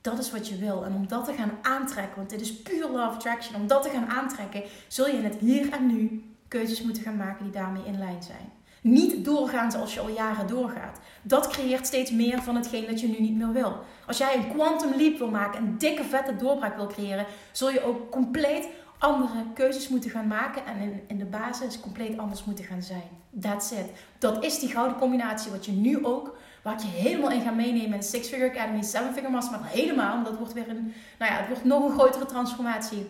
Dat 0.01 0.19
is 0.19 0.31
wat 0.31 0.49
je 0.49 0.57
wil. 0.57 0.85
En 0.85 0.95
om 0.95 1.09
dat 1.09 1.25
te 1.25 1.33
gaan 1.33 1.59
aantrekken, 1.63 2.17
want 2.17 2.31
dit 2.31 2.41
is 2.41 2.63
puur 2.63 2.89
love 2.89 3.15
attraction, 3.15 3.61
om 3.61 3.67
dat 3.67 3.83
te 3.83 3.89
gaan 3.89 4.09
aantrekken, 4.09 4.63
zul 4.89 5.07
je 5.07 5.13
in 5.13 5.25
het 5.25 5.37
hier 5.37 5.73
en 5.73 5.87
nu 5.87 6.25
keuzes 6.49 6.83
moeten 6.83 7.03
gaan 7.03 7.17
maken 7.17 7.45
die 7.45 7.53
daarmee 7.53 7.85
in 7.85 7.99
lijn 7.99 8.23
zijn. 8.23 8.53
Niet 8.83 9.25
doorgaan 9.25 9.71
zoals 9.71 9.95
je 9.95 10.01
al 10.01 10.09
jaren 10.09 10.47
doorgaat. 10.47 10.99
Dat 11.23 11.47
creëert 11.47 11.87
steeds 11.87 12.11
meer 12.11 12.43
van 12.43 12.57
hetgeen 12.57 12.87
dat 12.87 13.01
je 13.01 13.09
nu 13.09 13.21
niet 13.21 13.37
meer 13.37 13.53
wil. 13.53 13.79
Als 14.07 14.19
jij 14.19 14.37
een 14.37 14.53
quantum 14.53 14.95
leap 14.97 15.19
wil 15.19 15.31
maken, 15.31 15.63
een 15.63 15.79
dikke 15.79 16.05
vette 16.05 16.37
doorbraak 16.37 16.77
wil 16.77 16.87
creëren, 16.87 17.27
zul 17.53 17.71
je 17.71 17.85
ook 17.85 18.11
compleet 18.11 18.69
andere 18.99 19.45
keuzes 19.55 19.89
moeten 19.89 20.11
gaan 20.11 20.27
maken 20.27 20.67
en 20.67 20.81
in, 20.81 21.01
in 21.07 21.19
de 21.19 21.25
basis 21.25 21.81
compleet 21.81 22.19
anders 22.19 22.45
moeten 22.45 22.65
gaan 22.65 22.83
zijn. 22.83 23.09
That's 23.41 23.71
it. 23.71 23.87
Dat 24.19 24.45
is 24.45 24.59
die 24.59 24.69
gouden 24.69 24.99
combinatie 24.99 25.51
wat 25.51 25.65
je 25.65 25.73
nu 25.73 26.05
ook 26.05 26.37
Waar 26.62 26.75
ik 26.75 26.81
je 26.81 26.87
helemaal 26.87 27.31
in 27.31 27.40
ga 27.40 27.51
meenemen 27.51 27.94
in 27.94 28.03
Six 28.03 28.29
Figure 28.29 28.51
Academy, 28.51 28.83
Seven 28.83 29.12
Figure 29.12 29.33
Master. 29.33 29.59
Helemaal, 29.62 30.12
want 30.14 30.27
dat 30.27 30.38
wordt 30.38 30.53
weer 30.53 30.68
een, 30.68 30.94
nou 31.18 31.33
ja, 31.33 31.38
het 31.38 31.49
wordt 31.49 31.64
nog 31.64 31.85
een 31.85 31.99
grotere 31.99 32.27
transformatie. 32.27 33.07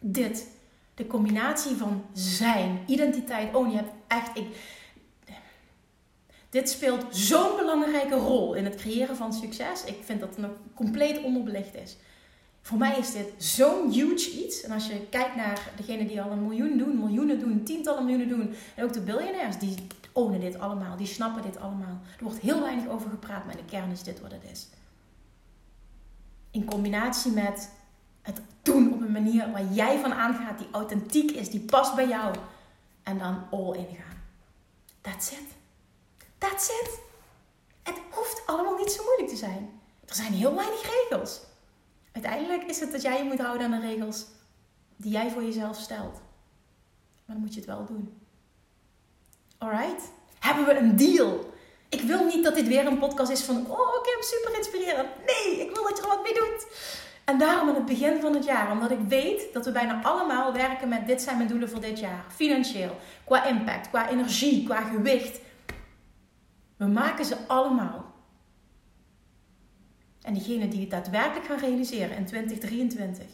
Dit. 0.00 0.46
De 0.94 1.06
combinatie 1.06 1.76
van 1.76 2.04
zijn, 2.12 2.78
identiteit. 2.86 3.54
Oh, 3.54 3.70
je 3.70 3.76
hebt 3.76 3.92
echt, 4.06 4.36
ik, 4.38 4.46
dit 6.50 6.70
speelt 6.70 7.04
zo'n 7.10 7.56
belangrijke 7.56 8.14
rol 8.14 8.54
in 8.54 8.64
het 8.64 8.74
creëren 8.74 9.16
van 9.16 9.32
succes. 9.32 9.84
Ik 9.84 9.98
vind 10.04 10.20
dat 10.20 10.28
het 10.28 10.38
nog 10.38 10.50
compleet 10.74 11.22
onderbelicht 11.22 11.74
is. 11.74 11.96
Voor 12.62 12.78
mij 12.78 12.98
is 12.98 13.12
dit 13.12 13.32
zo'n 13.36 13.90
huge 13.90 14.30
iets. 14.30 14.62
En 14.62 14.70
als 14.70 14.86
je 14.86 15.06
kijkt 15.10 15.36
naar 15.36 15.70
degenen 15.76 16.06
die 16.06 16.22
al 16.22 16.30
een 16.30 16.46
miljoen 16.46 16.78
doen, 16.78 16.98
miljoenen 16.98 17.38
doen, 17.38 17.62
tientallen 17.62 18.04
miljoenen 18.04 18.28
doen. 18.28 18.54
En 18.74 18.84
ook 18.84 18.92
de 18.92 19.00
biljonairs, 19.00 19.58
die 19.58 19.74
ownen 20.16 20.40
dit 20.40 20.58
allemaal. 20.58 20.96
Die 20.96 21.06
snappen 21.06 21.42
dit 21.42 21.58
allemaal. 21.58 22.00
Er 22.18 22.24
wordt 22.24 22.38
heel 22.38 22.60
weinig 22.60 22.88
over 22.88 23.10
gepraat, 23.10 23.44
maar 23.44 23.56
de 23.56 23.64
kern 23.64 23.90
is 23.90 24.02
dit 24.02 24.20
wat 24.20 24.32
het 24.32 24.44
is. 24.50 24.68
In 26.50 26.64
combinatie 26.64 27.32
met 27.32 27.70
het 28.22 28.40
doen 28.62 28.92
op 28.92 29.00
een 29.00 29.12
manier 29.12 29.50
waar 29.50 29.72
jij 29.72 29.98
van 30.00 30.12
aangaat, 30.12 30.58
die 30.58 30.68
authentiek 30.70 31.30
is, 31.30 31.50
die 31.50 31.60
past 31.60 31.94
bij 31.94 32.08
jou. 32.08 32.36
En 33.02 33.18
dan 33.18 33.42
all 33.50 33.76
in 33.76 33.96
gaan. 33.96 34.22
That's 35.00 35.30
it. 35.30 35.54
That's 36.38 36.68
it. 36.68 36.98
Het 37.82 38.00
hoeft 38.10 38.42
allemaal 38.46 38.76
niet 38.76 38.92
zo 38.92 39.04
moeilijk 39.04 39.28
te 39.28 39.36
zijn. 39.36 39.80
Er 40.06 40.14
zijn 40.14 40.32
heel 40.32 40.54
weinig 40.54 40.82
regels. 40.82 41.40
Uiteindelijk 42.12 42.62
is 42.62 42.80
het 42.80 42.92
dat 42.92 43.02
jij 43.02 43.18
je 43.18 43.24
moet 43.24 43.40
houden 43.40 43.72
aan 43.72 43.80
de 43.80 43.86
regels 43.86 44.26
die 44.96 45.12
jij 45.12 45.30
voor 45.30 45.42
jezelf 45.44 45.76
stelt. 45.76 46.12
Maar 47.24 47.34
dan 47.36 47.40
moet 47.40 47.54
je 47.54 47.60
het 47.60 47.68
wel 47.68 47.84
doen. 47.84 48.25
Alright? 49.58 50.12
Hebben 50.38 50.64
we 50.64 50.76
een 50.76 50.96
deal? 50.96 51.54
Ik 51.88 52.00
wil 52.00 52.24
niet 52.24 52.44
dat 52.44 52.54
dit 52.54 52.66
weer 52.68 52.86
een 52.86 52.98
podcast 52.98 53.30
is 53.30 53.42
van, 53.42 53.56
oh, 53.56 53.94
ik 54.00 54.14
heb 54.14 54.22
super 54.22 54.56
inspirerend. 54.56 55.08
Nee, 55.26 55.60
ik 55.60 55.74
wil 55.74 55.82
dat 55.82 55.96
je 55.96 56.02
er 56.02 56.08
wat 56.08 56.22
mee 56.22 56.34
doet. 56.34 56.66
En 57.24 57.38
daarom 57.38 57.68
aan 57.68 57.74
het 57.74 57.86
begin 57.86 58.20
van 58.20 58.34
het 58.34 58.44
jaar, 58.44 58.70
omdat 58.70 58.90
ik 58.90 59.00
weet 59.08 59.52
dat 59.52 59.64
we 59.64 59.72
bijna 59.72 60.02
allemaal 60.02 60.52
werken 60.52 60.88
met 60.88 61.06
dit 61.06 61.22
zijn 61.22 61.36
mijn 61.36 61.48
doelen 61.48 61.70
voor 61.70 61.80
dit 61.80 61.98
jaar. 61.98 62.24
Financieel, 62.34 62.96
qua 63.24 63.44
impact, 63.44 63.88
qua 63.88 64.10
energie, 64.10 64.64
qua 64.64 64.80
gewicht. 64.80 65.40
We 66.76 66.86
maken 66.86 67.24
ze 67.24 67.36
allemaal. 67.46 68.14
En 70.22 70.34
diegenen 70.34 70.70
die 70.70 70.80
het 70.80 70.90
daadwerkelijk 70.90 71.46
gaan 71.46 71.58
realiseren 71.58 72.16
in 72.16 72.26
2023. 72.26 73.26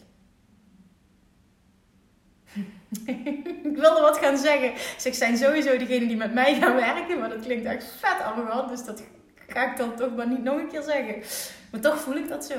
ik 3.69 3.77
wilde 3.77 4.01
wat 4.01 4.17
gaan 4.17 4.37
zeggen. 4.37 4.71
Zeg, 4.97 5.15
zijn 5.15 5.37
sowieso 5.37 5.77
degenen 5.77 6.07
die 6.07 6.17
met 6.17 6.33
mij 6.33 6.55
gaan 6.55 6.75
werken. 6.75 7.19
Maar 7.19 7.29
dat 7.29 7.41
klinkt 7.41 7.65
echt 7.65 7.85
vet 7.85 8.21
arrogant. 8.21 8.69
Dus 8.69 8.83
dat 8.85 9.03
ga 9.47 9.71
ik 9.71 9.77
dan 9.77 9.95
toch 9.95 10.15
maar 10.15 10.27
niet 10.27 10.43
nog 10.43 10.57
een 10.57 10.67
keer 10.67 10.83
zeggen. 10.83 11.23
Maar 11.71 11.81
toch 11.81 11.99
voel 11.99 12.15
ik 12.15 12.27
dat 12.27 12.45
zo. 12.45 12.55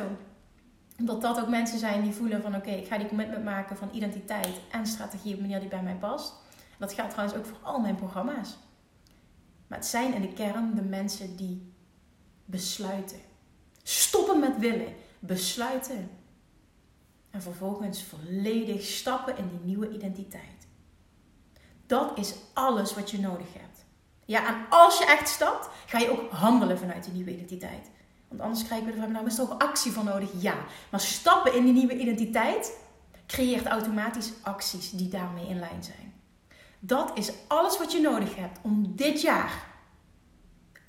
Omdat 0.98 1.22
dat 1.22 1.40
ook 1.40 1.48
mensen 1.48 1.78
zijn 1.78 2.02
die 2.02 2.12
voelen 2.12 2.42
van... 2.42 2.56
Oké, 2.56 2.70
ik 2.70 2.86
ga 2.86 2.98
die 2.98 3.08
commitment 3.08 3.44
maken 3.44 3.76
van 3.76 3.90
identiteit 3.92 4.60
en 4.70 4.86
strategie 4.86 5.32
op 5.32 5.36
een 5.36 5.42
manier 5.42 5.60
die 5.60 5.68
bij 5.68 5.82
mij 5.82 5.96
past. 6.00 6.32
Dat 6.78 6.92
geldt 6.92 7.10
trouwens 7.10 7.38
ook 7.38 7.46
voor 7.46 7.58
al 7.62 7.80
mijn 7.80 7.96
programma's. 7.96 8.56
Maar 9.66 9.78
het 9.78 9.86
zijn 9.86 10.14
in 10.14 10.20
de 10.20 10.32
kern 10.32 10.74
de 10.74 10.82
mensen 10.82 11.36
die 11.36 11.72
besluiten. 12.44 13.18
Stoppen 13.82 14.40
met 14.40 14.58
willen. 14.58 14.94
Besluiten. 15.18 16.10
En 17.34 17.42
vervolgens 17.42 18.02
volledig 18.02 18.82
stappen 18.82 19.36
in 19.36 19.48
die 19.48 19.60
nieuwe 19.64 19.90
identiteit. 19.90 20.68
Dat 21.86 22.18
is 22.18 22.34
alles 22.52 22.94
wat 22.94 23.10
je 23.10 23.18
nodig 23.18 23.46
hebt. 23.52 23.84
Ja, 24.24 24.46
en 24.46 24.54
als 24.70 24.98
je 24.98 25.04
echt 25.04 25.28
stapt, 25.28 25.68
ga 25.86 25.98
je 25.98 26.10
ook 26.10 26.30
handelen 26.30 26.78
vanuit 26.78 27.04
die 27.04 27.12
nieuwe 27.12 27.32
identiteit. 27.32 27.90
Want 28.28 28.40
anders 28.40 28.64
krijgen 28.64 28.86
we 28.86 28.92
de 28.92 28.98
vraag, 28.98 29.10
nou 29.10 29.26
is 29.26 29.38
er 29.38 29.44
ook 29.52 29.62
actie 29.62 29.92
voor 29.92 30.04
nodig? 30.04 30.30
Ja. 30.38 30.54
Maar 30.90 31.00
stappen 31.00 31.54
in 31.54 31.64
die 31.64 31.72
nieuwe 31.72 31.98
identiteit 31.98 32.78
creëert 33.26 33.66
automatisch 33.66 34.32
acties 34.42 34.90
die 34.90 35.08
daarmee 35.08 35.48
in 35.48 35.58
lijn 35.58 35.84
zijn. 35.84 36.14
Dat 36.78 37.10
is 37.14 37.32
alles 37.48 37.78
wat 37.78 37.92
je 37.92 38.00
nodig 38.00 38.36
hebt 38.36 38.58
om 38.62 38.96
dit 38.96 39.20
jaar 39.20 39.66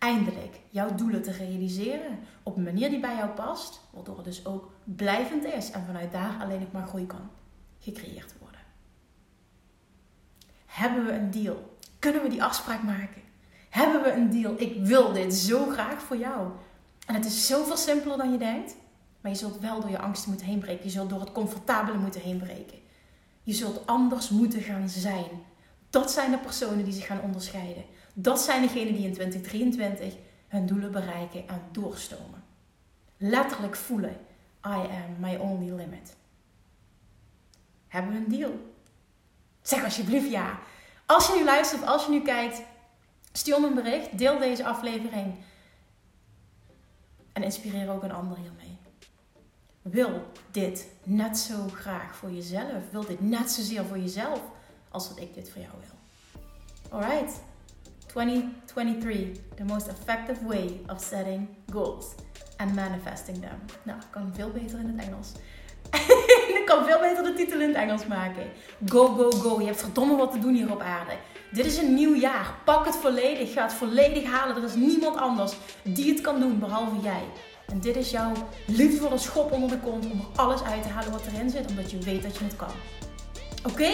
eindelijk 0.06 0.60
jouw 0.70 0.96
doelen 0.96 1.22
te 1.22 1.32
realiseren 1.32 2.20
op 2.44 2.56
een 2.56 2.64
manier 2.64 2.90
die 2.90 3.00
bij 3.00 3.16
jou 3.16 3.30
past, 3.30 3.82
waardoor 3.92 4.16
het 4.16 4.26
dus 4.26 4.46
ook 4.46 4.72
blijvend 4.84 5.46
is 5.46 5.72
en 5.72 5.86
vanuit 5.86 6.12
daar 6.12 6.38
alleen 6.42 6.68
maar 6.72 6.88
groei 6.88 7.06
kan 7.06 7.30
gecreëerd 7.80 8.34
worden. 8.40 8.60
Hebben 10.66 11.06
we 11.06 11.12
een 11.12 11.32
deal? 11.32 11.78
Kunnen 12.00 12.22
we 12.22 12.30
die 12.30 12.44
afspraak 12.44 12.84
maken? 12.84 13.22
Hebben 13.70 14.02
we 14.04 14.12
een 14.12 14.30
deal? 14.30 14.54
Ik 14.58 14.86
wil 14.86 15.14
dit 15.14 15.34
zo 15.34 15.66
graag 15.66 16.02
voor 16.02 16.18
jou. 16.18 16.50
En 17.06 17.14
het 17.14 17.26
is 17.26 17.48
zoveel 17.48 17.78
simpeler 17.78 18.18
dan 18.18 18.32
je 18.32 18.38
denkt, 18.38 18.76
maar 19.22 19.32
je 19.32 19.38
zult 19.38 19.60
wel 19.60 19.82
door 19.82 19.90
je 19.90 20.00
angsten 20.00 20.30
moeten 20.30 20.48
heen 20.48 20.60
breken. 20.60 20.86
Je 20.86 20.92
zult 20.92 21.10
door 21.10 21.20
het 21.20 21.32
comfortabele 21.32 21.98
moeten 21.98 22.22
heen 22.22 22.38
breken. 22.38 22.78
Je 23.44 23.54
zult 23.54 23.88
anders 23.88 24.30
moeten 24.30 24.62
gaan 24.62 24.90
zijn. 24.90 25.30
Dat 25.90 26.12
zijn 26.12 26.32
de 26.32 26.38
personen 26.38 26.84
die 26.84 26.94
zich 26.94 27.06
gaan 27.06 27.22
onderscheiden. 27.22 27.86
Dat 28.18 28.40
zijn 28.40 28.62
degenen 28.62 28.94
die 28.94 29.06
in 29.06 29.14
2023 29.14 30.14
hun 30.48 30.66
doelen 30.66 30.92
bereiken 30.92 31.48
en 31.48 31.62
doorstomen. 31.72 32.44
Letterlijk 33.18 33.76
voelen: 33.76 34.18
I 34.66 34.78
am 34.78 35.20
my 35.20 35.36
only 35.36 35.72
limit. 35.72 36.16
Hebben 37.88 38.12
we 38.12 38.18
een 38.18 38.40
deal? 38.40 38.74
Zeg 39.62 39.84
alsjeblieft 39.84 40.30
ja. 40.30 40.60
Als 41.06 41.28
je 41.28 41.34
nu 41.38 41.44
luistert, 41.44 41.86
als 41.86 42.06
je 42.06 42.12
nu 42.12 42.22
kijkt, 42.22 42.62
stuur 43.32 43.62
me 43.62 43.68
een 43.68 43.74
bericht, 43.74 44.18
deel 44.18 44.40
deze 44.40 44.66
aflevering 44.66 45.36
en 47.34 47.44
inspireer 47.44 47.92
ook 47.92 48.04
een 48.04 48.12
ander 48.12 48.38
hiermee. 48.38 48.78
Wil 49.82 50.32
dit 50.52 50.88
net 51.04 51.38
zo 51.38 51.68
graag 51.68 52.16
voor 52.16 52.32
jezelf? 52.32 52.92
Wil 52.92 53.06
dit 53.06 53.22
net 53.22 53.52
zozeer 53.52 53.86
voor 53.86 54.00
jezelf 54.00 54.42
als 54.90 55.10
dat 55.10 55.20
ik 55.20 55.34
dit 55.34 55.50
voor 55.50 55.62
jou 55.62 55.74
wil? 55.80 56.00
Alright. 57.00 57.42
2023, 58.16 59.34
the 59.58 59.66
most 59.66 59.88
effective 59.90 60.42
way 60.46 60.80
of 60.88 61.02
setting 61.02 61.48
goals 61.70 62.16
and 62.60 62.74
manifesting 62.76 63.42
them. 63.42 63.60
Nou, 63.84 64.00
ik 64.00 64.06
kan 64.10 64.32
veel 64.34 64.52
beter 64.52 64.80
in 64.80 64.88
het 64.96 65.08
Engels. 65.08 65.32
ik 66.60 66.64
kan 66.66 66.86
veel 66.86 67.00
beter 67.00 67.24
de 67.24 67.34
titel 67.34 67.62
in 67.62 67.68
het 67.68 67.78
Engels 67.78 68.06
maken. 68.06 68.44
Go, 68.86 69.08
go, 69.08 69.32
go. 69.32 69.60
Je 69.60 69.66
hebt 69.66 69.80
verdomme 69.80 70.16
wat 70.16 70.32
te 70.32 70.40
doen 70.40 70.54
hier 70.54 70.72
op 70.72 70.82
aarde. 70.82 71.12
Dit 71.52 71.66
is 71.66 71.78
een 71.78 71.94
nieuw 71.94 72.16
jaar. 72.16 72.56
Pak 72.66 72.86
het 72.86 72.96
volledig. 72.96 73.54
Ga 73.54 73.64
het 73.64 73.74
volledig 73.74 74.24
halen. 74.24 74.56
Er 74.56 74.64
is 74.64 74.76
niemand 74.76 75.18
anders 75.18 75.54
die 75.84 76.12
het 76.12 76.22
kan 76.22 76.40
doen, 76.40 76.60
behalve 76.60 77.00
jij. 77.02 77.24
En 77.68 77.80
dit 77.80 77.96
is 77.96 78.12
jouw 78.12 78.32
liefdevolle 78.66 79.18
schop 79.18 79.52
onder 79.52 79.70
de 79.70 79.80
kont 79.80 80.06
om 80.06 80.20
er 80.20 80.40
alles 80.42 80.64
uit 80.64 80.84
te 80.84 80.90
halen 80.90 81.12
wat 81.12 81.26
erin 81.34 81.50
zit, 81.50 81.70
omdat 81.70 81.92
je 81.92 81.98
weet 81.98 82.24
dat 82.24 82.38
je 82.38 82.44
het 82.44 82.56
kan. 82.56 82.72
Oké? 83.66 83.94